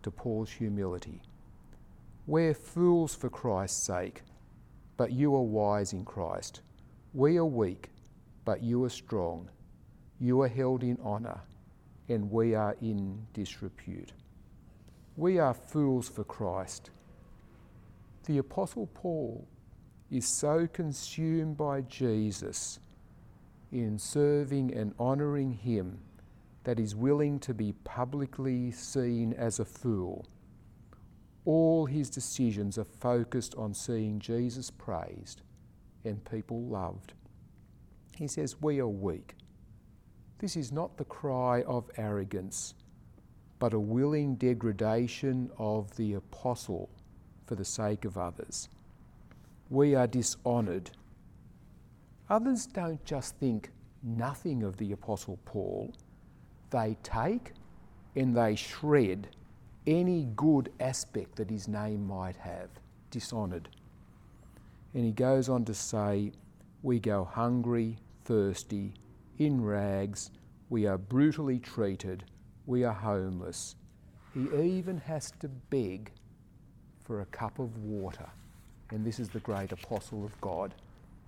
to 0.02 0.10
Paul's 0.10 0.50
humility. 0.50 1.20
We're 2.26 2.54
fools 2.54 3.14
for 3.14 3.28
Christ's 3.28 3.82
sake, 3.82 4.22
but 4.96 5.12
you 5.12 5.34
are 5.34 5.42
wise 5.42 5.92
in 5.92 6.04
Christ. 6.04 6.62
We 7.12 7.36
are 7.38 7.44
weak, 7.44 7.90
but 8.44 8.62
you 8.62 8.84
are 8.84 8.90
strong. 8.90 9.50
You 10.20 10.40
are 10.42 10.48
held 10.48 10.82
in 10.82 10.98
honour, 11.04 11.40
and 12.08 12.30
we 12.30 12.54
are 12.54 12.76
in 12.80 13.26
disrepute. 13.32 14.12
We 15.16 15.38
are 15.38 15.54
fools 15.54 16.08
for 16.08 16.24
Christ. 16.24 16.90
The 18.26 18.38
Apostle 18.38 18.86
Paul 18.94 19.46
is 20.10 20.26
so 20.26 20.66
consumed 20.66 21.56
by 21.56 21.82
Jesus 21.82 22.80
in 23.70 23.98
serving 23.98 24.74
and 24.74 24.94
honouring 24.98 25.52
Him 25.52 26.00
that 26.64 26.78
he's 26.78 26.94
willing 26.94 27.38
to 27.40 27.54
be 27.54 27.72
publicly 27.84 28.70
seen 28.70 29.32
as 29.34 29.58
a 29.58 29.64
fool. 29.64 30.26
All 31.44 31.86
his 31.86 32.10
decisions 32.10 32.76
are 32.76 32.84
focused 32.84 33.54
on 33.54 33.72
seeing 33.72 34.18
Jesus 34.18 34.70
praised 34.70 35.42
and 36.04 36.22
people 36.24 36.62
loved. 36.62 37.14
He 38.16 38.28
says, 38.28 38.60
We 38.60 38.78
are 38.80 38.88
weak. 38.88 39.34
This 40.38 40.56
is 40.56 40.70
not 40.70 40.96
the 40.96 41.04
cry 41.04 41.62
of 41.62 41.90
arrogance, 41.96 42.74
but 43.58 43.74
a 43.74 43.80
willing 43.80 44.36
degradation 44.36 45.50
of 45.58 45.94
the 45.96 46.14
apostle 46.14 46.90
for 47.46 47.54
the 47.54 47.64
sake 47.64 48.04
of 48.04 48.18
others. 48.18 48.68
We 49.70 49.94
are 49.94 50.06
dishonoured. 50.06 50.90
Others 52.28 52.66
don't 52.66 53.02
just 53.04 53.36
think 53.36 53.70
nothing 54.02 54.62
of 54.62 54.76
the 54.76 54.92
apostle 54.92 55.38
Paul 55.44 55.92
they 56.70 56.96
take 57.02 57.52
and 58.16 58.36
they 58.36 58.54
shred 58.54 59.28
any 59.86 60.28
good 60.36 60.72
aspect 60.80 61.36
that 61.36 61.50
his 61.50 61.68
name 61.68 62.06
might 62.06 62.36
have, 62.36 62.70
dishonoured. 63.10 63.68
And 64.94 65.04
he 65.04 65.12
goes 65.12 65.48
on 65.48 65.64
to 65.66 65.74
say, 65.74 66.32
We 66.82 66.98
go 66.98 67.24
hungry, 67.24 67.98
thirsty, 68.24 68.94
in 69.38 69.62
rags, 69.62 70.30
we 70.68 70.86
are 70.86 70.98
brutally 70.98 71.58
treated, 71.58 72.24
we 72.66 72.84
are 72.84 72.94
homeless. 72.94 73.74
He 74.34 74.48
even 74.54 74.98
has 74.98 75.32
to 75.40 75.48
beg 75.48 76.12
for 77.04 77.20
a 77.20 77.26
cup 77.26 77.58
of 77.58 77.78
water. 77.78 78.28
And 78.90 79.04
this 79.04 79.20
is 79.20 79.28
the 79.28 79.40
great 79.40 79.72
apostle 79.72 80.24
of 80.24 80.38
God, 80.40 80.74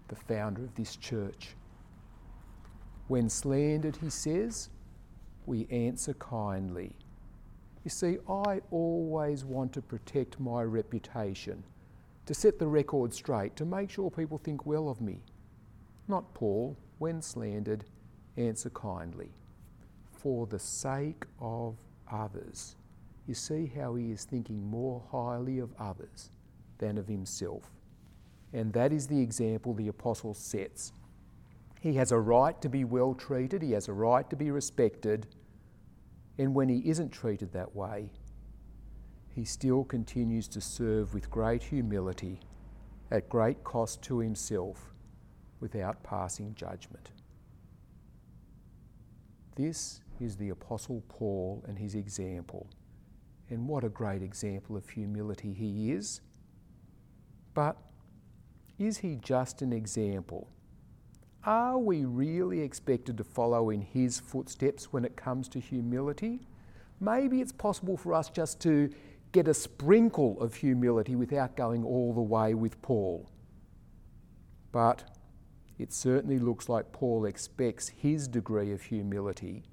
the 0.08 0.16
founder 0.16 0.62
of 0.62 0.74
this 0.74 0.96
church. 0.96 1.54
When 3.08 3.28
slandered, 3.28 3.96
he 3.96 4.10
says, 4.10 4.68
we 5.46 5.66
answer 5.70 6.14
kindly. 6.14 6.92
You 7.84 7.90
see, 7.90 8.18
I 8.28 8.60
always 8.70 9.44
want 9.44 9.72
to 9.74 9.82
protect 9.82 10.40
my 10.40 10.62
reputation, 10.62 11.62
to 12.26 12.34
set 12.34 12.58
the 12.58 12.66
record 12.66 13.12
straight, 13.14 13.56
to 13.56 13.64
make 13.64 13.90
sure 13.90 14.10
people 14.10 14.38
think 14.38 14.66
well 14.66 14.88
of 14.88 15.00
me. 15.00 15.20
Not 16.08 16.34
Paul, 16.34 16.76
when 16.98 17.22
slandered, 17.22 17.84
answer 18.36 18.70
kindly. 18.70 19.30
For 20.12 20.46
the 20.46 20.58
sake 20.58 21.24
of 21.40 21.76
others. 22.10 22.76
You 23.26 23.34
see 23.34 23.70
how 23.74 23.94
he 23.94 24.10
is 24.10 24.24
thinking 24.24 24.68
more 24.68 25.02
highly 25.10 25.58
of 25.58 25.70
others 25.78 26.30
than 26.82 26.98
of 26.98 27.08
himself. 27.08 27.72
And 28.52 28.72
that 28.74 28.92
is 28.92 29.06
the 29.06 29.20
example 29.20 29.72
the 29.72 29.88
apostle 29.88 30.34
sets 30.34 30.92
he 31.82 31.94
has 31.94 32.12
a 32.12 32.18
right 32.18 32.60
to 32.62 32.68
be 32.68 32.84
well 32.84 33.12
treated, 33.12 33.60
he 33.60 33.72
has 33.72 33.88
a 33.88 33.92
right 33.92 34.30
to 34.30 34.36
be 34.36 34.52
respected. 34.52 35.26
And 36.38 36.54
when 36.54 36.68
he 36.68 36.88
isn't 36.88 37.10
treated 37.10 37.52
that 37.54 37.74
way, 37.74 38.12
he 39.34 39.44
still 39.44 39.82
continues 39.82 40.46
to 40.48 40.60
serve 40.60 41.12
with 41.12 41.28
great 41.28 41.60
humility 41.60 42.38
at 43.10 43.28
great 43.28 43.64
cost 43.64 44.00
to 44.02 44.20
himself 44.20 44.92
without 45.58 46.00
passing 46.04 46.54
judgment. 46.54 47.10
This 49.56 50.02
is 50.20 50.36
the 50.36 50.50
Apostle 50.50 51.02
Paul 51.08 51.64
and 51.66 51.76
his 51.76 51.96
example. 51.96 52.68
And 53.50 53.66
what 53.66 53.82
a 53.82 53.88
great 53.88 54.22
example 54.22 54.76
of 54.76 54.88
humility 54.88 55.52
he 55.52 55.90
is. 55.90 56.20
But 57.54 57.76
is 58.78 58.98
he 58.98 59.16
just 59.16 59.62
an 59.62 59.72
example? 59.72 60.48
Are 61.44 61.78
we 61.78 62.04
really 62.04 62.60
expected 62.60 63.16
to 63.18 63.24
follow 63.24 63.70
in 63.70 63.80
his 63.80 64.20
footsteps 64.20 64.92
when 64.92 65.04
it 65.04 65.16
comes 65.16 65.48
to 65.48 65.60
humility? 65.60 66.40
Maybe 67.00 67.40
it's 67.40 67.52
possible 67.52 67.96
for 67.96 68.14
us 68.14 68.30
just 68.30 68.60
to 68.60 68.90
get 69.32 69.48
a 69.48 69.54
sprinkle 69.54 70.40
of 70.40 70.54
humility 70.54 71.16
without 71.16 71.56
going 71.56 71.84
all 71.84 72.12
the 72.14 72.20
way 72.20 72.54
with 72.54 72.80
Paul. 72.80 73.28
But 74.70 75.04
it 75.78 75.92
certainly 75.92 76.38
looks 76.38 76.68
like 76.68 76.92
Paul 76.92 77.24
expects 77.24 77.88
his 77.88 78.28
degree 78.28 78.72
of 78.72 78.82
humility 78.82 79.64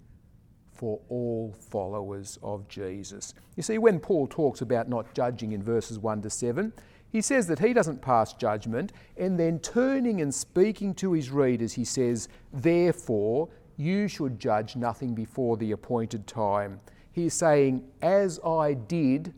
for 0.71 0.99
all 1.09 1.53
followers 1.69 2.39
of 2.41 2.67
Jesus. 2.67 3.33
You 3.57 3.63
see, 3.63 3.77
when 3.77 3.99
Paul 3.99 4.27
talks 4.27 4.61
about 4.61 4.89
not 4.89 5.13
judging 5.13 5.51
in 5.51 5.61
verses 5.61 5.99
1 5.99 6.21
to 6.21 6.29
7, 6.29 6.73
he 7.11 7.21
says 7.21 7.47
that 7.47 7.59
he 7.59 7.73
doesn't 7.73 8.01
pass 8.01 8.33
judgment, 8.33 8.93
and 9.17 9.39
then 9.39 9.59
turning 9.59 10.21
and 10.21 10.33
speaking 10.33 10.93
to 10.95 11.13
his 11.13 11.31
readers, 11.31 11.73
he 11.73 11.85
says, 11.85 12.27
Therefore, 12.53 13.49
you 13.77 14.07
should 14.07 14.39
judge 14.39 14.75
nothing 14.75 15.15
before 15.15 15.57
the 15.57 15.71
appointed 15.71 16.27
time. 16.27 16.79
He's 17.11 17.33
saying, 17.33 17.83
As 18.01 18.39
I 18.45 18.73
did, 18.73 19.33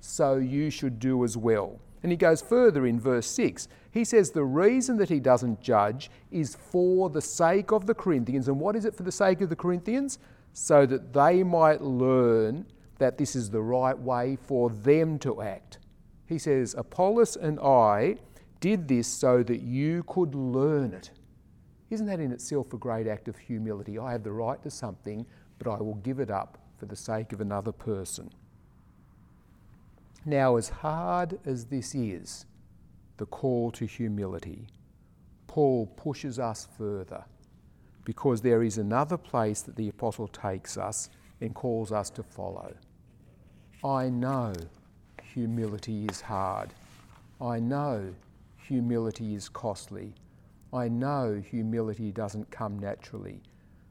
so 0.00 0.36
you 0.36 0.70
should 0.70 0.98
do 0.98 1.22
as 1.24 1.36
well. 1.36 1.78
And 2.02 2.10
he 2.10 2.16
goes 2.16 2.42
further 2.42 2.86
in 2.86 2.98
verse 2.98 3.26
6. 3.28 3.68
He 3.92 4.04
says 4.04 4.30
the 4.30 4.44
reason 4.44 4.96
that 4.96 5.08
he 5.08 5.20
doesn't 5.20 5.60
judge 5.60 6.10
is 6.32 6.56
for 6.56 7.08
the 7.08 7.20
sake 7.20 7.70
of 7.70 7.86
the 7.86 7.94
Corinthians. 7.94 8.48
And 8.48 8.58
what 8.58 8.74
is 8.74 8.84
it 8.84 8.96
for 8.96 9.04
the 9.04 9.12
sake 9.12 9.40
of 9.40 9.48
the 9.48 9.56
Corinthians? 9.56 10.18
So 10.52 10.84
that 10.86 11.12
they 11.12 11.44
might 11.44 11.80
learn 11.80 12.66
that 12.98 13.18
this 13.18 13.36
is 13.36 13.50
the 13.50 13.62
right 13.62 13.96
way 13.96 14.36
for 14.36 14.70
them 14.70 15.18
to 15.20 15.42
act. 15.42 15.78
He 16.26 16.38
says, 16.38 16.74
Apollos 16.76 17.36
and 17.36 17.58
I 17.60 18.16
did 18.60 18.88
this 18.88 19.08
so 19.08 19.42
that 19.42 19.60
you 19.60 20.04
could 20.04 20.34
learn 20.34 20.92
it. 20.94 21.10
Isn't 21.90 22.06
that 22.06 22.20
in 22.20 22.32
itself 22.32 22.72
a 22.72 22.78
great 22.78 23.06
act 23.06 23.28
of 23.28 23.36
humility? 23.36 23.98
I 23.98 24.12
have 24.12 24.22
the 24.22 24.32
right 24.32 24.62
to 24.62 24.70
something, 24.70 25.26
but 25.58 25.68
I 25.70 25.76
will 25.82 25.96
give 25.96 26.20
it 26.20 26.30
up 26.30 26.58
for 26.78 26.86
the 26.86 26.96
sake 26.96 27.32
of 27.32 27.40
another 27.40 27.72
person. 27.72 28.30
Now, 30.24 30.56
as 30.56 30.68
hard 30.68 31.38
as 31.44 31.66
this 31.66 31.94
is, 31.94 32.46
the 33.16 33.26
call 33.26 33.70
to 33.72 33.84
humility, 33.84 34.68
Paul 35.48 35.86
pushes 35.86 36.38
us 36.38 36.66
further 36.78 37.24
because 38.04 38.40
there 38.40 38.62
is 38.62 38.78
another 38.78 39.16
place 39.16 39.60
that 39.62 39.76
the 39.76 39.88
apostle 39.88 40.28
takes 40.28 40.78
us 40.78 41.10
and 41.40 41.54
calls 41.54 41.92
us 41.92 42.08
to 42.10 42.22
follow. 42.22 42.74
I 43.84 44.08
know 44.08 44.54
humility 45.32 46.06
is 46.06 46.20
hard. 46.20 46.74
I 47.40 47.58
know 47.58 48.14
humility 48.56 49.34
is 49.34 49.48
costly. 49.48 50.14
I 50.72 50.88
know 50.88 51.42
humility 51.44 52.12
doesn't 52.12 52.50
come 52.50 52.78
naturally. 52.78 53.42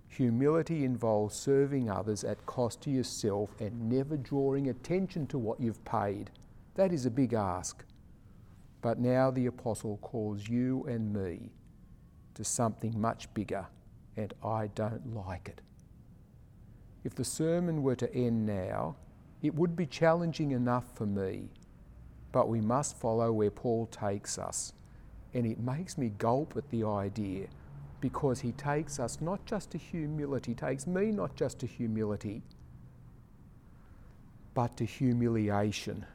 Humility 0.07 0.83
involves 0.83 1.35
serving 1.35 1.89
others 1.89 2.23
at 2.23 2.45
cost 2.45 2.81
to 2.81 2.91
yourself 2.91 3.55
and 3.59 3.89
never 3.89 4.17
drawing 4.17 4.69
attention 4.69 5.25
to 5.27 5.37
what 5.37 5.59
you've 5.59 5.83
paid. 5.85 6.29
That 6.75 6.91
is 6.91 7.05
a 7.05 7.11
big 7.11 7.33
ask. 7.33 7.83
But 8.81 8.99
now 8.99 9.31
the 9.31 9.45
Apostle 9.45 9.97
calls 10.01 10.47
you 10.47 10.83
and 10.87 11.13
me 11.13 11.51
to 12.33 12.43
something 12.43 12.99
much 12.99 13.33
bigger, 13.33 13.67
and 14.17 14.33
I 14.43 14.67
don't 14.75 15.13
like 15.13 15.47
it. 15.47 15.61
If 17.03 17.15
the 17.15 17.23
sermon 17.23 17.83
were 17.83 17.95
to 17.95 18.13
end 18.13 18.45
now, 18.45 18.95
it 19.41 19.55
would 19.55 19.75
be 19.75 19.85
challenging 19.85 20.51
enough 20.51 20.85
for 20.95 21.05
me, 21.05 21.49
but 22.31 22.47
we 22.47 22.61
must 22.61 22.97
follow 22.97 23.31
where 23.31 23.51
Paul 23.51 23.87
takes 23.87 24.37
us. 24.37 24.73
And 25.33 25.45
it 25.45 25.59
makes 25.59 25.97
me 25.97 26.11
gulp 26.17 26.55
at 26.57 26.69
the 26.69 26.83
idea 26.83 27.47
because 28.01 28.41
he 28.41 28.51
takes 28.53 28.99
us 28.99 29.19
not 29.21 29.45
just 29.45 29.71
to 29.71 29.77
humility, 29.77 30.53
takes 30.53 30.85
me 30.85 31.11
not 31.11 31.35
just 31.35 31.59
to 31.59 31.67
humility, 31.67 32.41
but 34.53 34.75
to 34.77 34.85
humiliation. 34.85 36.05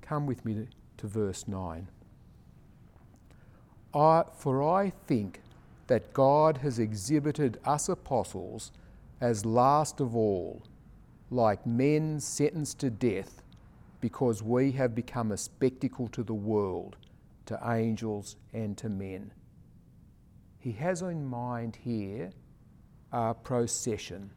Come 0.00 0.26
with 0.26 0.44
me 0.44 0.54
to, 0.54 0.66
to 0.98 1.06
verse 1.06 1.48
9. 1.48 1.88
I, 3.94 4.24
for 4.38 4.62
I 4.62 4.92
think 5.06 5.40
that 5.88 6.12
God 6.12 6.58
has 6.58 6.78
exhibited 6.78 7.58
us 7.64 7.88
apostles 7.88 8.70
as 9.20 9.44
last 9.44 10.00
of 10.00 10.16
all 10.16 10.62
like 11.32 11.66
men 11.66 12.20
sentenced 12.20 12.78
to 12.80 12.90
death, 12.90 13.42
because 14.00 14.42
we 14.42 14.72
have 14.72 14.94
become 14.94 15.32
a 15.32 15.36
spectacle 15.36 16.08
to 16.08 16.22
the 16.22 16.34
world, 16.34 16.96
to 17.46 17.58
angels 17.64 18.36
and 18.52 18.76
to 18.76 18.88
men. 18.88 19.32
He 20.58 20.72
has 20.72 21.02
in 21.02 21.24
mind 21.24 21.76
here 21.76 22.30
a 23.12 23.34
procession, 23.34 24.30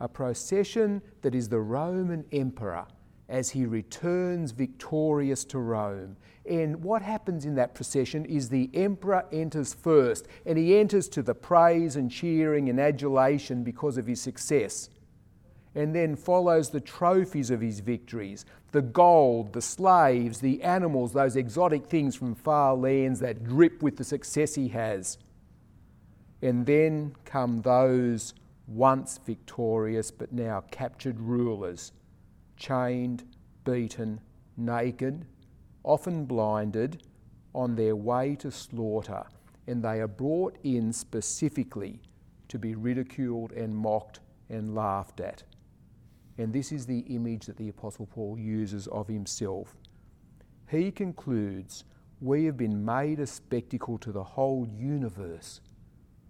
a 0.00 0.08
procession 0.08 1.02
that 1.22 1.34
is 1.34 1.48
the 1.48 1.60
Roman 1.60 2.24
emperor 2.32 2.86
as 3.28 3.50
he 3.50 3.66
returns 3.66 4.52
victorious 4.52 5.44
to 5.44 5.58
Rome. 5.58 6.16
And 6.48 6.82
what 6.82 7.02
happens 7.02 7.44
in 7.44 7.54
that 7.56 7.74
procession 7.74 8.24
is 8.24 8.48
the 8.48 8.70
emperor 8.72 9.26
enters 9.32 9.74
first, 9.74 10.28
and 10.46 10.56
he 10.56 10.78
enters 10.78 11.08
to 11.10 11.22
the 11.22 11.34
praise 11.34 11.96
and 11.96 12.10
cheering 12.10 12.70
and 12.70 12.80
adulation 12.80 13.62
because 13.62 13.98
of 13.98 14.06
his 14.06 14.20
success. 14.20 14.88
And 15.74 15.94
then 15.94 16.16
follows 16.16 16.70
the 16.70 16.80
trophies 16.80 17.50
of 17.50 17.60
his 17.60 17.80
victories 17.80 18.44
the 18.70 18.82
gold, 18.82 19.54
the 19.54 19.62
slaves, 19.62 20.40
the 20.40 20.62
animals, 20.62 21.14
those 21.14 21.36
exotic 21.36 21.86
things 21.86 22.14
from 22.14 22.34
far 22.34 22.74
lands 22.74 23.20
that 23.20 23.42
drip 23.42 23.82
with 23.82 23.96
the 23.96 24.04
success 24.04 24.54
he 24.54 24.68
has. 24.68 25.16
And 26.42 26.66
then 26.66 27.14
come 27.24 27.62
those 27.62 28.34
once 28.66 29.18
victorious 29.24 30.10
but 30.10 30.32
now 30.32 30.62
captured 30.70 31.18
rulers 31.18 31.92
chained, 32.58 33.24
beaten, 33.64 34.20
naked, 34.56 35.24
often 35.84 36.26
blinded, 36.26 37.02
on 37.54 37.74
their 37.74 37.96
way 37.96 38.36
to 38.36 38.50
slaughter, 38.50 39.24
and 39.66 39.82
they 39.82 40.00
are 40.00 40.08
brought 40.08 40.56
in 40.62 40.92
specifically 40.92 42.00
to 42.48 42.58
be 42.58 42.74
ridiculed 42.74 43.52
and 43.52 43.74
mocked 43.74 44.20
and 44.50 44.74
laughed 44.74 45.20
at. 45.20 45.42
And 46.38 46.52
this 46.52 46.72
is 46.72 46.86
the 46.86 47.00
image 47.00 47.46
that 47.46 47.56
the 47.56 47.68
Apostle 47.68 48.06
Paul 48.06 48.38
uses 48.38 48.86
of 48.86 49.08
himself. 49.08 49.76
He 50.70 50.90
concludes, 50.90 51.84
We 52.20 52.44
have 52.44 52.56
been 52.56 52.84
made 52.84 53.20
a 53.20 53.26
spectacle 53.26 53.98
to 53.98 54.12
the 54.12 54.22
whole 54.22 54.66
universe, 54.66 55.60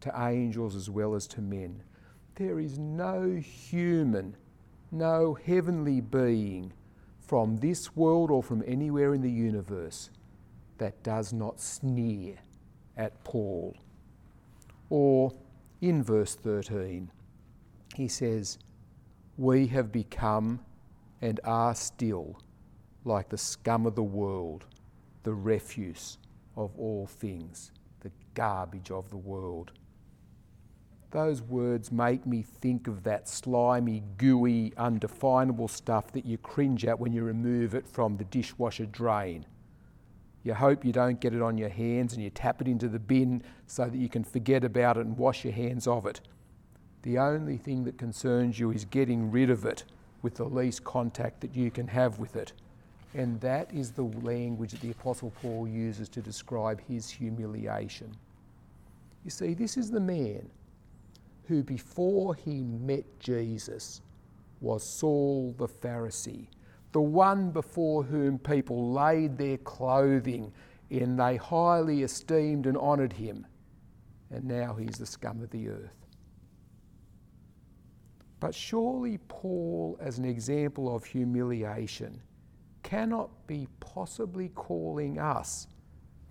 to 0.00 0.12
angels 0.16 0.74
as 0.74 0.88
well 0.88 1.14
as 1.14 1.26
to 1.28 1.40
men. 1.40 1.82
There 2.36 2.58
is 2.58 2.78
no 2.78 3.34
human 3.34 4.36
no 4.90 5.34
heavenly 5.34 6.00
being 6.00 6.72
from 7.20 7.56
this 7.58 7.94
world 7.94 8.30
or 8.30 8.42
from 8.42 8.62
anywhere 8.66 9.14
in 9.14 9.20
the 9.20 9.30
universe 9.30 10.10
that 10.78 11.02
does 11.02 11.32
not 11.32 11.60
sneer 11.60 12.36
at 12.96 13.22
Paul. 13.24 13.76
Or 14.88 15.32
in 15.80 16.02
verse 16.02 16.34
13, 16.34 17.10
he 17.94 18.08
says, 18.08 18.58
We 19.38 19.68
have 19.68 19.92
become 19.92 20.58
and 21.22 21.38
are 21.44 21.72
still 21.76 22.40
like 23.04 23.28
the 23.28 23.38
scum 23.38 23.86
of 23.86 23.94
the 23.94 24.02
world, 24.02 24.66
the 25.22 25.32
refuse 25.32 26.18
of 26.56 26.72
all 26.76 27.06
things, 27.06 27.70
the 28.00 28.10
garbage 28.34 28.90
of 28.90 29.10
the 29.10 29.16
world. 29.16 29.70
Those 31.12 31.40
words 31.40 31.92
make 31.92 32.26
me 32.26 32.42
think 32.42 32.88
of 32.88 33.04
that 33.04 33.28
slimy, 33.28 34.02
gooey, 34.16 34.72
undefinable 34.76 35.68
stuff 35.68 36.10
that 36.12 36.26
you 36.26 36.36
cringe 36.36 36.84
at 36.84 36.98
when 36.98 37.12
you 37.12 37.22
remove 37.22 37.76
it 37.76 37.86
from 37.86 38.16
the 38.16 38.24
dishwasher 38.24 38.86
drain. 38.86 39.46
You 40.42 40.54
hope 40.54 40.84
you 40.84 40.92
don't 40.92 41.20
get 41.20 41.32
it 41.32 41.42
on 41.42 41.56
your 41.56 41.68
hands 41.68 42.12
and 42.12 42.24
you 42.24 42.30
tap 42.30 42.60
it 42.60 42.66
into 42.66 42.88
the 42.88 42.98
bin 42.98 43.44
so 43.68 43.84
that 43.84 43.96
you 43.96 44.08
can 44.08 44.24
forget 44.24 44.64
about 44.64 44.96
it 44.96 45.06
and 45.06 45.16
wash 45.16 45.44
your 45.44 45.54
hands 45.54 45.86
of 45.86 46.06
it. 46.06 46.22
The 47.08 47.16
only 47.16 47.56
thing 47.56 47.84
that 47.84 47.96
concerns 47.96 48.58
you 48.58 48.70
is 48.70 48.84
getting 48.84 49.30
rid 49.30 49.48
of 49.48 49.64
it 49.64 49.84
with 50.20 50.34
the 50.34 50.44
least 50.44 50.84
contact 50.84 51.40
that 51.40 51.56
you 51.56 51.70
can 51.70 51.88
have 51.88 52.18
with 52.18 52.36
it. 52.36 52.52
And 53.14 53.40
that 53.40 53.72
is 53.72 53.92
the 53.92 54.02
language 54.02 54.72
that 54.72 54.82
the 54.82 54.90
Apostle 54.90 55.32
Paul 55.40 55.66
uses 55.66 56.10
to 56.10 56.20
describe 56.20 56.82
his 56.86 57.08
humiliation. 57.08 58.14
You 59.24 59.30
see, 59.30 59.54
this 59.54 59.78
is 59.78 59.90
the 59.90 60.00
man 60.00 60.50
who 61.46 61.62
before 61.62 62.34
he 62.34 62.62
met 62.62 63.06
Jesus 63.20 64.02
was 64.60 64.82
Saul 64.84 65.54
the 65.56 65.66
Pharisee, 65.66 66.48
the 66.92 67.00
one 67.00 67.50
before 67.52 68.02
whom 68.02 68.38
people 68.38 68.92
laid 68.92 69.38
their 69.38 69.56
clothing 69.56 70.52
and 70.90 71.18
they 71.18 71.36
highly 71.36 72.02
esteemed 72.02 72.66
and 72.66 72.76
honoured 72.76 73.14
him. 73.14 73.46
And 74.30 74.44
now 74.44 74.74
he's 74.74 74.98
the 74.98 75.06
scum 75.06 75.42
of 75.42 75.48
the 75.48 75.70
earth. 75.70 75.98
But 78.40 78.54
surely 78.54 79.18
Paul, 79.28 79.98
as 80.00 80.18
an 80.18 80.24
example 80.24 80.94
of 80.94 81.04
humiliation, 81.04 82.20
cannot 82.82 83.30
be 83.46 83.68
possibly 83.80 84.48
calling 84.50 85.18
us 85.18 85.66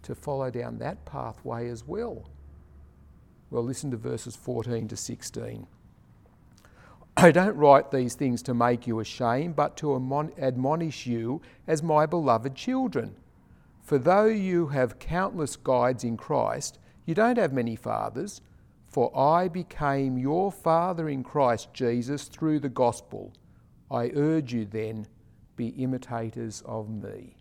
to 0.03 0.15
follow 0.15 0.49
down 0.49 0.77
that 0.77 1.03
pathway 1.05 1.69
as 1.69 1.85
well. 1.85 2.29
Well, 3.49 3.63
listen 3.63 3.91
to 3.91 3.97
verses 3.97 4.35
14 4.35 4.87
to 4.87 4.95
16. 4.95 5.67
I 7.17 7.31
don't 7.31 7.57
write 7.57 7.91
these 7.91 8.13
things 8.13 8.41
to 8.43 8.53
make 8.53 8.85
you 8.85 8.99
ashamed, 8.99 9.55
but 9.55 9.75
to 9.77 9.95
admonish 10.37 11.07
you 11.07 11.41
as 11.65 11.81
my 11.81 12.05
beloved 12.05 12.55
children. 12.55 13.15
For 13.81 13.97
though 13.97 14.25
you 14.25 14.67
have 14.67 14.99
countless 14.99 15.55
guides 15.55 16.03
in 16.03 16.15
Christ, 16.15 16.77
you 17.05 17.15
don't 17.15 17.37
have 17.37 17.53
many 17.53 17.75
fathers. 17.75 18.41
For 18.87 19.15
I 19.17 19.47
became 19.47 20.17
your 20.17 20.51
father 20.51 21.09
in 21.09 21.23
Christ 21.23 21.73
Jesus 21.73 22.25
through 22.25 22.59
the 22.59 22.69
gospel. 22.69 23.33
I 23.91 24.11
urge 24.15 24.53
you 24.53 24.65
then, 24.65 25.07
be 25.55 25.67
imitators 25.69 26.63
of 26.65 26.89
me. 26.89 27.35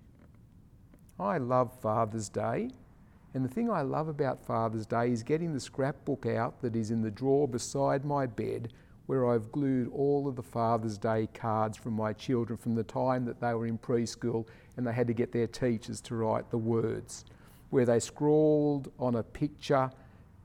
I 1.18 1.38
love 1.38 1.72
Father's 1.80 2.28
Day. 2.28 2.70
And 3.34 3.44
the 3.44 3.48
thing 3.48 3.70
I 3.70 3.82
love 3.82 4.08
about 4.08 4.44
Father's 4.44 4.86
Day 4.86 5.10
is 5.10 5.22
getting 5.22 5.52
the 5.52 5.60
scrapbook 5.60 6.26
out 6.26 6.60
that 6.62 6.76
is 6.76 6.90
in 6.90 7.02
the 7.02 7.10
drawer 7.10 7.46
beside 7.46 8.04
my 8.04 8.26
bed 8.26 8.72
where 9.06 9.30
I've 9.30 9.52
glued 9.52 9.90
all 9.92 10.28
of 10.28 10.36
the 10.36 10.42
Father's 10.42 10.98
Day 10.98 11.28
cards 11.32 11.76
from 11.76 11.94
my 11.94 12.12
children 12.12 12.56
from 12.56 12.74
the 12.74 12.82
time 12.84 13.24
that 13.24 13.40
they 13.40 13.54
were 13.54 13.66
in 13.66 13.78
preschool 13.78 14.46
and 14.76 14.86
they 14.86 14.92
had 14.92 15.06
to 15.06 15.14
get 15.14 15.32
their 15.32 15.46
teachers 15.46 16.00
to 16.02 16.16
write 16.16 16.50
the 16.50 16.58
words, 16.58 17.24
where 17.70 17.86
they 17.86 18.00
scrawled 18.00 18.92
on 18.98 19.14
a 19.14 19.22
picture 19.22 19.90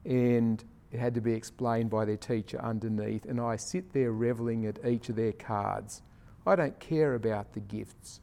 and 0.06 0.64
it 0.91 0.99
had 0.99 1.15
to 1.15 1.21
be 1.21 1.34
explained 1.34 1.89
by 1.89 2.06
their 2.06 2.17
teacher 2.17 2.62
underneath. 2.62 3.25
And 3.25 3.39
I 3.39 3.56
sit 3.56 3.93
there 3.93 4.12
reveling 4.12 4.65
at 4.65 4.86
each 4.86 5.10
of 5.10 5.15
their 5.15 5.32
cards. 5.32 6.01
I 6.45 6.56
don't 6.56 6.80
care 6.80 7.13
about 7.15 7.54
the 7.54 7.60
gifts 7.60 8.19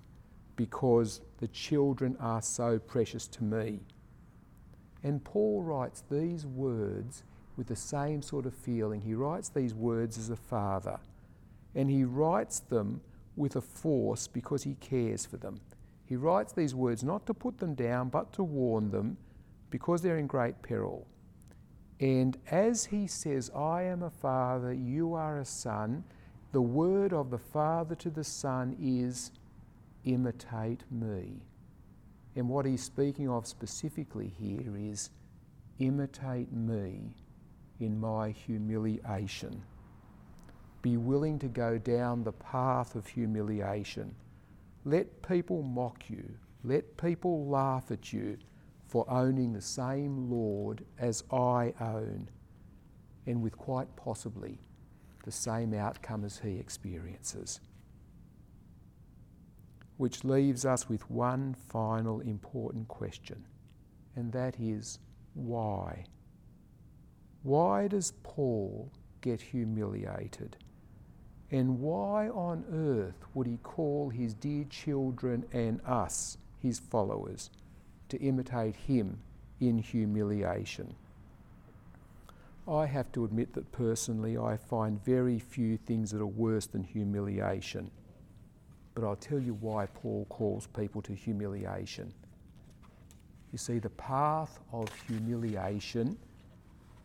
because 0.56 1.20
the 1.38 1.48
children 1.48 2.16
are 2.20 2.42
so 2.42 2.78
precious 2.78 3.26
to 3.28 3.44
me. 3.44 3.80
And 5.02 5.24
Paul 5.24 5.62
writes 5.62 6.02
these 6.10 6.44
words 6.44 7.22
with 7.56 7.68
the 7.68 7.76
same 7.76 8.20
sort 8.22 8.44
of 8.44 8.54
feeling. 8.54 9.00
He 9.00 9.14
writes 9.14 9.48
these 9.48 9.74
words 9.74 10.18
as 10.18 10.30
a 10.30 10.36
father, 10.36 10.98
and 11.74 11.88
he 11.88 12.04
writes 12.04 12.60
them 12.60 13.00
with 13.36 13.56
a 13.56 13.60
force 13.60 14.26
because 14.26 14.64
he 14.64 14.74
cares 14.74 15.24
for 15.24 15.36
them. 15.36 15.60
He 16.04 16.16
writes 16.16 16.52
these 16.52 16.74
words 16.74 17.04
not 17.04 17.26
to 17.26 17.34
put 17.34 17.58
them 17.58 17.74
down, 17.74 18.08
but 18.08 18.32
to 18.32 18.42
warn 18.42 18.90
them 18.90 19.16
because 19.70 20.02
they're 20.02 20.18
in 20.18 20.26
great 20.26 20.60
peril. 20.62 21.06
And 22.00 22.38
as 22.50 22.86
he 22.86 23.06
says, 23.06 23.50
I 23.50 23.82
am 23.82 24.02
a 24.02 24.10
father, 24.10 24.72
you 24.72 25.14
are 25.14 25.38
a 25.38 25.44
son, 25.44 26.04
the 26.52 26.62
word 26.62 27.12
of 27.12 27.30
the 27.30 27.38
father 27.38 27.94
to 27.96 28.10
the 28.10 28.24
son 28.24 28.76
is, 28.80 29.32
imitate 30.04 30.84
me. 30.90 31.42
And 32.36 32.48
what 32.48 32.66
he's 32.66 32.84
speaking 32.84 33.28
of 33.28 33.46
specifically 33.46 34.32
here 34.38 34.76
is 34.76 35.10
imitate 35.80 36.52
me 36.52 37.16
in 37.80 37.98
my 37.98 38.30
humiliation. 38.30 39.62
Be 40.82 40.96
willing 40.96 41.38
to 41.40 41.48
go 41.48 41.78
down 41.78 42.22
the 42.22 42.32
path 42.32 42.94
of 42.94 43.08
humiliation. 43.08 44.14
Let 44.84 45.22
people 45.22 45.62
mock 45.62 46.08
you. 46.08 46.24
Let 46.62 46.96
people 46.96 47.46
laugh 47.46 47.90
at 47.90 48.12
you 48.12 48.38
for 48.88 49.08
owning 49.08 49.52
the 49.52 49.60
same 49.60 50.28
Lord 50.30 50.84
as 50.98 51.22
I 51.30 51.74
own, 51.80 52.28
and 53.26 53.42
with 53.42 53.56
quite 53.56 53.94
possibly 53.94 54.58
the 55.24 55.30
same 55.30 55.72
outcome 55.74 56.24
as 56.24 56.38
he 56.38 56.56
experiences 56.56 57.60
which 59.98 60.24
leaves 60.24 60.64
us 60.64 60.88
with 60.88 61.10
one 61.10 61.54
final 61.68 62.20
important 62.20 62.88
question, 62.88 63.44
and 64.16 64.32
that 64.32 64.54
is 64.58 65.00
why? 65.34 66.04
Why 67.42 67.88
does 67.88 68.12
Paul 68.22 68.90
get 69.20 69.40
humiliated? 69.40 70.56
And 71.50 71.80
why 71.80 72.28
on 72.28 72.64
earth 72.72 73.26
would 73.34 73.46
he 73.46 73.58
call 73.58 74.10
his 74.10 74.34
dear 74.34 74.64
children 74.70 75.44
and 75.52 75.80
us, 75.84 76.38
his 76.60 76.78
followers, 76.78 77.50
to 78.10 78.18
imitate 78.20 78.76
him 78.76 79.18
in 79.60 79.78
humiliation? 79.78 80.94
I 82.68 82.86
have 82.86 83.10
to 83.12 83.24
admit 83.24 83.54
that 83.54 83.72
personally 83.72 84.36
I 84.38 84.56
find 84.56 85.02
very 85.04 85.38
few 85.38 85.78
things 85.78 86.10
that 86.10 86.20
are 86.20 86.26
worse 86.26 86.66
than 86.66 86.84
humiliation. 86.84 87.90
but 88.98 89.06
I'll 89.06 89.14
tell 89.14 89.38
you 89.38 89.54
why 89.60 89.86
Paul 89.86 90.26
calls 90.28 90.66
people 90.66 91.00
to 91.02 91.14
humiliation. 91.14 92.12
You 93.52 93.58
see, 93.58 93.78
the 93.78 93.90
path 93.90 94.58
of 94.72 94.88
humiliation 95.06 96.18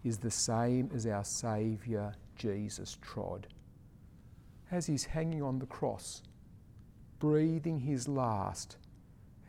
is 0.04 0.18
the 0.18 0.32
same 0.32 0.90
as 0.96 1.06
our 1.06 1.24
Saviour 1.24 2.14
Jesus 2.36 2.98
trod. 3.00 3.46
As 4.72 4.88
he's 4.88 5.06
hanging 5.06 5.44
on 5.44 5.60
the 5.60 5.68
cross, 5.68 6.24
breathing 7.20 7.80
his 7.80 8.08
last, 8.08 8.78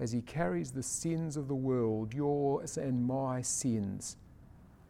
as 0.00 0.12
he 0.12 0.20
carries 0.20 0.72
the 0.72 0.82
sins 0.82 1.36
of 1.36 1.48
the 1.48 1.54
world, 1.54 2.12
yours 2.12 2.76
and 2.76 3.06
my 3.06 3.40
sins, 3.42 4.16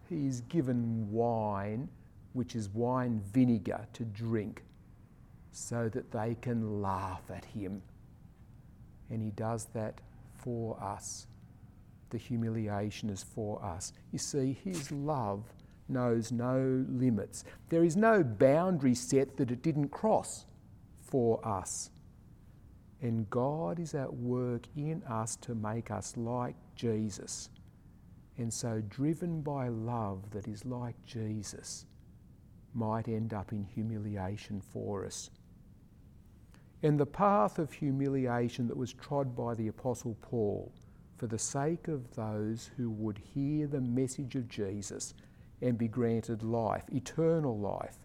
he's 0.09 0.40
given 0.43 1.11
wine, 1.11 1.88
which 2.33 2.57
is 2.57 2.69
wine 2.71 3.21
vinegar, 3.33 3.87
to 3.93 4.05
drink 4.05 4.62
so 5.53 5.88
that 5.90 6.11
they 6.11 6.37
can 6.40 6.83
laugh 6.83 7.23
at 7.31 7.45
him. 7.45 7.83
And 9.11 9.23
he 9.23 9.31
does 9.31 9.67
that 9.75 10.01
for 10.37 10.83
us. 10.83 11.27
The 12.11 12.19
humiliation 12.19 13.11
is 13.11 13.23
for 13.23 13.62
us. 13.62 13.93
You 14.12 14.19
see, 14.19 14.57
his 14.64 14.90
love 14.90 15.43
knows 15.88 16.33
no 16.33 16.85
limits. 16.88 17.45
There 17.69 17.85
is 17.85 17.97
no 17.97 18.23
boundary 18.23 18.95
set 18.95 19.37
that 19.37 19.51
it 19.51 19.62
didn't 19.62 19.88
cross 19.88 20.47
for 21.01 21.47
us. 21.47 21.90
And 23.02 23.28
God 23.30 23.78
is 23.78 23.94
at 23.94 24.12
work 24.12 24.66
in 24.76 25.02
us 25.04 25.37
to 25.37 25.54
make 25.54 25.90
us 25.90 26.16
like 26.16 26.57
Jesus. 26.74 27.50
And 28.38 28.52
so, 28.52 28.83
driven 28.88 29.42
by 29.42 29.68
love 29.68 30.30
that 30.30 30.48
is 30.48 30.64
like 30.64 30.96
Jesus, 31.04 31.87
might 32.74 33.09
end 33.09 33.33
up 33.33 33.52
in 33.52 33.64
humiliation 33.64 34.61
for 34.61 35.04
us. 35.04 35.30
And 36.83 36.98
the 36.98 37.07
path 37.07 37.59
of 37.59 37.72
humiliation 37.72 38.66
that 38.68 38.76
was 38.76 38.92
trod 38.92 39.37
by 39.37 39.54
the 39.54 39.68
Apostle 39.68 40.16
Paul 40.20 40.72
for 41.16 41.26
the 41.26 41.38
sake 41.38 41.88
of 41.88 42.14
those 42.14 42.70
who 42.76 42.90
would 42.90 43.18
hear 43.18 43.66
the 43.66 43.80
message 43.80 44.35
of 44.35 44.48
Jesus 44.48 45.14
and 45.62 45.78
be 45.78 45.88
granted 45.88 46.42
life, 46.42 46.85
eternal 46.92 47.59
life, 47.59 47.96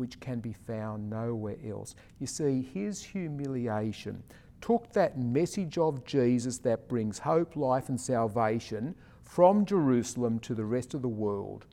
which 0.00 0.18
can 0.18 0.40
be 0.40 0.52
found 0.52 1.08
nowhere 1.08 1.58
else. 1.64 1.94
You 2.18 2.26
see, 2.26 2.62
his 2.74 3.02
humiliation 3.02 4.24
took 4.60 4.92
that 4.92 5.18
message 5.18 5.78
of 5.78 6.04
Jesus 6.04 6.58
that 6.58 6.88
brings 6.88 7.18
hope, 7.18 7.54
life, 7.54 7.88
and 7.88 8.00
salvation 8.00 8.94
from 9.22 9.64
Jerusalem 9.64 10.40
to 10.40 10.54
the 10.54 10.64
rest 10.64 10.94
of 10.94 11.02
the 11.02 11.08
world. 11.08 11.66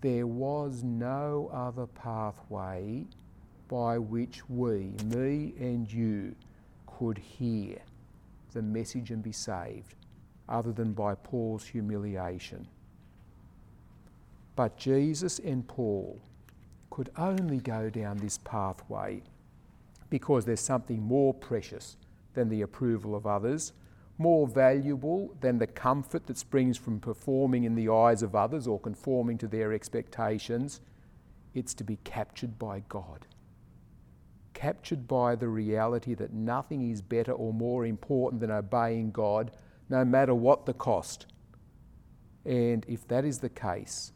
There 0.00 0.26
was 0.26 0.82
no 0.82 1.50
other 1.52 1.86
pathway 1.86 3.06
by 3.68 3.98
which 3.98 4.48
we, 4.48 4.92
me 5.04 5.54
and 5.58 5.90
you, 5.90 6.34
could 6.86 7.18
hear 7.18 7.78
the 8.52 8.62
message 8.62 9.10
and 9.10 9.22
be 9.22 9.32
saved, 9.32 9.94
other 10.48 10.72
than 10.72 10.92
by 10.92 11.14
Paul's 11.14 11.66
humiliation. 11.66 12.66
But 14.56 14.76
Jesus 14.76 15.38
and 15.38 15.66
Paul 15.66 16.18
could 16.90 17.10
only 17.16 17.58
go 17.58 17.88
down 17.88 18.18
this 18.18 18.38
pathway 18.38 19.22
because 20.10 20.44
there's 20.44 20.60
something 20.60 21.00
more 21.00 21.32
precious 21.32 21.96
than 22.34 22.48
the 22.48 22.62
approval 22.62 23.14
of 23.14 23.26
others, 23.26 23.72
more 24.18 24.46
valuable 24.46 25.34
than 25.40 25.58
the 25.58 25.66
comfort 25.66 26.26
that 26.26 26.36
springs 26.36 26.76
from 26.76 27.00
performing 27.00 27.64
in 27.64 27.74
the 27.74 27.88
eyes 27.88 28.22
of 28.22 28.34
others 28.34 28.66
or 28.66 28.78
conforming 28.80 29.38
to 29.38 29.46
their 29.46 29.72
expectations. 29.72 30.80
It's 31.54 31.74
to 31.74 31.84
be 31.84 31.96
captured 32.04 32.58
by 32.58 32.82
God 32.88 33.26
captured 34.60 35.08
by 35.08 35.34
the 35.34 35.48
reality 35.48 36.12
that 36.12 36.34
nothing 36.34 36.90
is 36.90 37.00
better 37.00 37.32
or 37.32 37.50
more 37.50 37.86
important 37.86 38.42
than 38.42 38.50
obeying 38.50 39.10
God, 39.10 39.50
no 39.88 40.04
matter 40.04 40.34
what 40.34 40.66
the 40.66 40.74
cost. 40.74 41.24
And 42.44 42.84
if 42.86 43.08
that 43.08 43.24
is 43.24 43.38
the 43.38 43.48
case, 43.48 44.12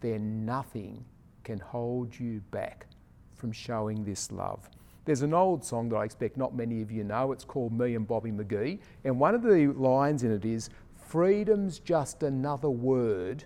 then 0.00 0.44
nothing 0.44 1.06
can 1.48 1.58
hold 1.58 2.20
you 2.20 2.42
back 2.50 2.86
from 3.34 3.50
showing 3.52 4.04
this 4.04 4.30
love. 4.30 4.68
There's 5.06 5.22
an 5.22 5.32
old 5.32 5.64
song 5.64 5.88
that 5.88 5.96
I 5.96 6.04
expect 6.04 6.36
not 6.36 6.54
many 6.54 6.82
of 6.82 6.92
you 6.92 7.04
know. 7.04 7.32
It's 7.32 7.42
called 7.42 7.72
Me 7.72 7.94
and 7.94 8.06
Bobby 8.06 8.30
McGee. 8.30 8.80
And 9.04 9.18
one 9.18 9.34
of 9.34 9.40
the 9.40 9.68
lines 9.68 10.24
in 10.24 10.30
it 10.30 10.44
is 10.44 10.68
Freedom's 10.94 11.78
just 11.78 12.22
another 12.22 12.68
word 12.68 13.44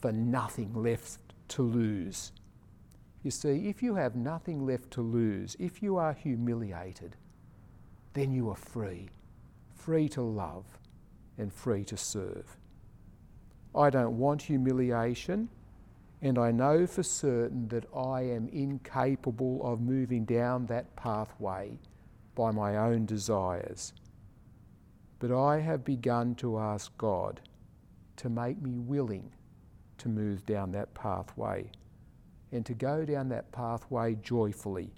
for 0.00 0.12
nothing 0.12 0.72
left 0.72 1.18
to 1.48 1.62
lose. 1.62 2.30
You 3.24 3.32
see, 3.32 3.68
if 3.68 3.82
you 3.82 3.96
have 3.96 4.14
nothing 4.14 4.64
left 4.64 4.92
to 4.92 5.02
lose, 5.02 5.56
if 5.58 5.82
you 5.82 5.96
are 5.96 6.12
humiliated, 6.12 7.16
then 8.12 8.30
you 8.30 8.50
are 8.50 8.56
free, 8.56 9.08
free 9.74 10.08
to 10.10 10.22
love 10.22 10.66
and 11.38 11.52
free 11.52 11.82
to 11.86 11.96
serve. 11.96 12.56
I 13.74 13.90
don't 13.90 14.16
want 14.16 14.42
humiliation, 14.42 15.48
and 16.22 16.38
I 16.38 16.52
know 16.52 16.86
for 16.86 17.02
certain 17.02 17.66
that 17.68 17.84
I 17.94 18.22
am 18.22 18.48
incapable 18.48 19.60
of 19.64 19.80
moving 19.80 20.24
down 20.24 20.66
that 20.66 20.94
pathway 20.94 21.78
by 22.36 22.52
my 22.52 22.76
own 22.76 23.06
desires. 23.06 23.92
But 25.18 25.32
I 25.32 25.58
have 25.58 25.84
begun 25.84 26.36
to 26.36 26.60
ask 26.60 26.96
God 26.96 27.40
to 28.16 28.28
make 28.28 28.62
me 28.62 28.78
willing 28.78 29.32
to 29.98 30.08
move 30.08 30.46
down 30.46 30.70
that 30.72 30.94
pathway 30.94 31.70
and 32.52 32.64
to 32.66 32.74
go 32.74 33.04
down 33.04 33.28
that 33.30 33.50
pathway 33.50 34.14
joyfully 34.22 34.90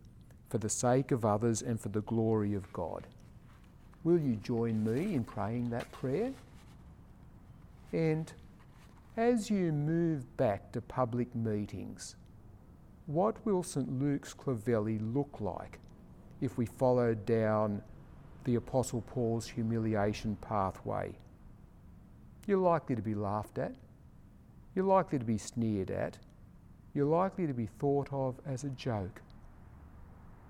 for 0.50 0.58
the 0.58 0.68
sake 0.68 1.10
of 1.10 1.24
others 1.24 1.62
and 1.62 1.80
for 1.80 1.88
the 1.88 2.02
glory 2.02 2.52
of 2.54 2.70
God. 2.72 3.06
Will 4.02 4.18
you 4.18 4.36
join 4.36 4.84
me 4.84 5.14
in 5.14 5.24
praying 5.24 5.70
that 5.70 5.90
prayer? 5.90 6.32
And 7.92 8.30
as 9.16 9.50
you 9.50 9.72
move 9.72 10.36
back 10.36 10.72
to 10.72 10.80
public 10.80 11.34
meetings, 11.34 12.16
what 13.06 13.44
will 13.44 13.62
St 13.62 14.00
Luke's 14.00 14.34
Clovelly 14.34 14.98
look 14.98 15.40
like 15.40 15.78
if 16.40 16.56
we 16.58 16.66
follow 16.66 17.14
down 17.14 17.82
the 18.44 18.56
Apostle 18.56 19.02
Paul's 19.02 19.48
humiliation 19.48 20.36
pathway? 20.40 21.12
You're 22.46 22.58
likely 22.58 22.96
to 22.96 23.02
be 23.02 23.14
laughed 23.14 23.58
at. 23.58 23.74
You're 24.74 24.84
likely 24.84 25.18
to 25.18 25.24
be 25.24 25.38
sneered 25.38 25.90
at 25.90 26.18
you're 26.94 27.06
likely 27.06 27.48
to 27.48 27.52
be 27.52 27.66
thought 27.66 28.08
of 28.12 28.36
as 28.46 28.62
a 28.62 28.70
joke. 28.70 29.20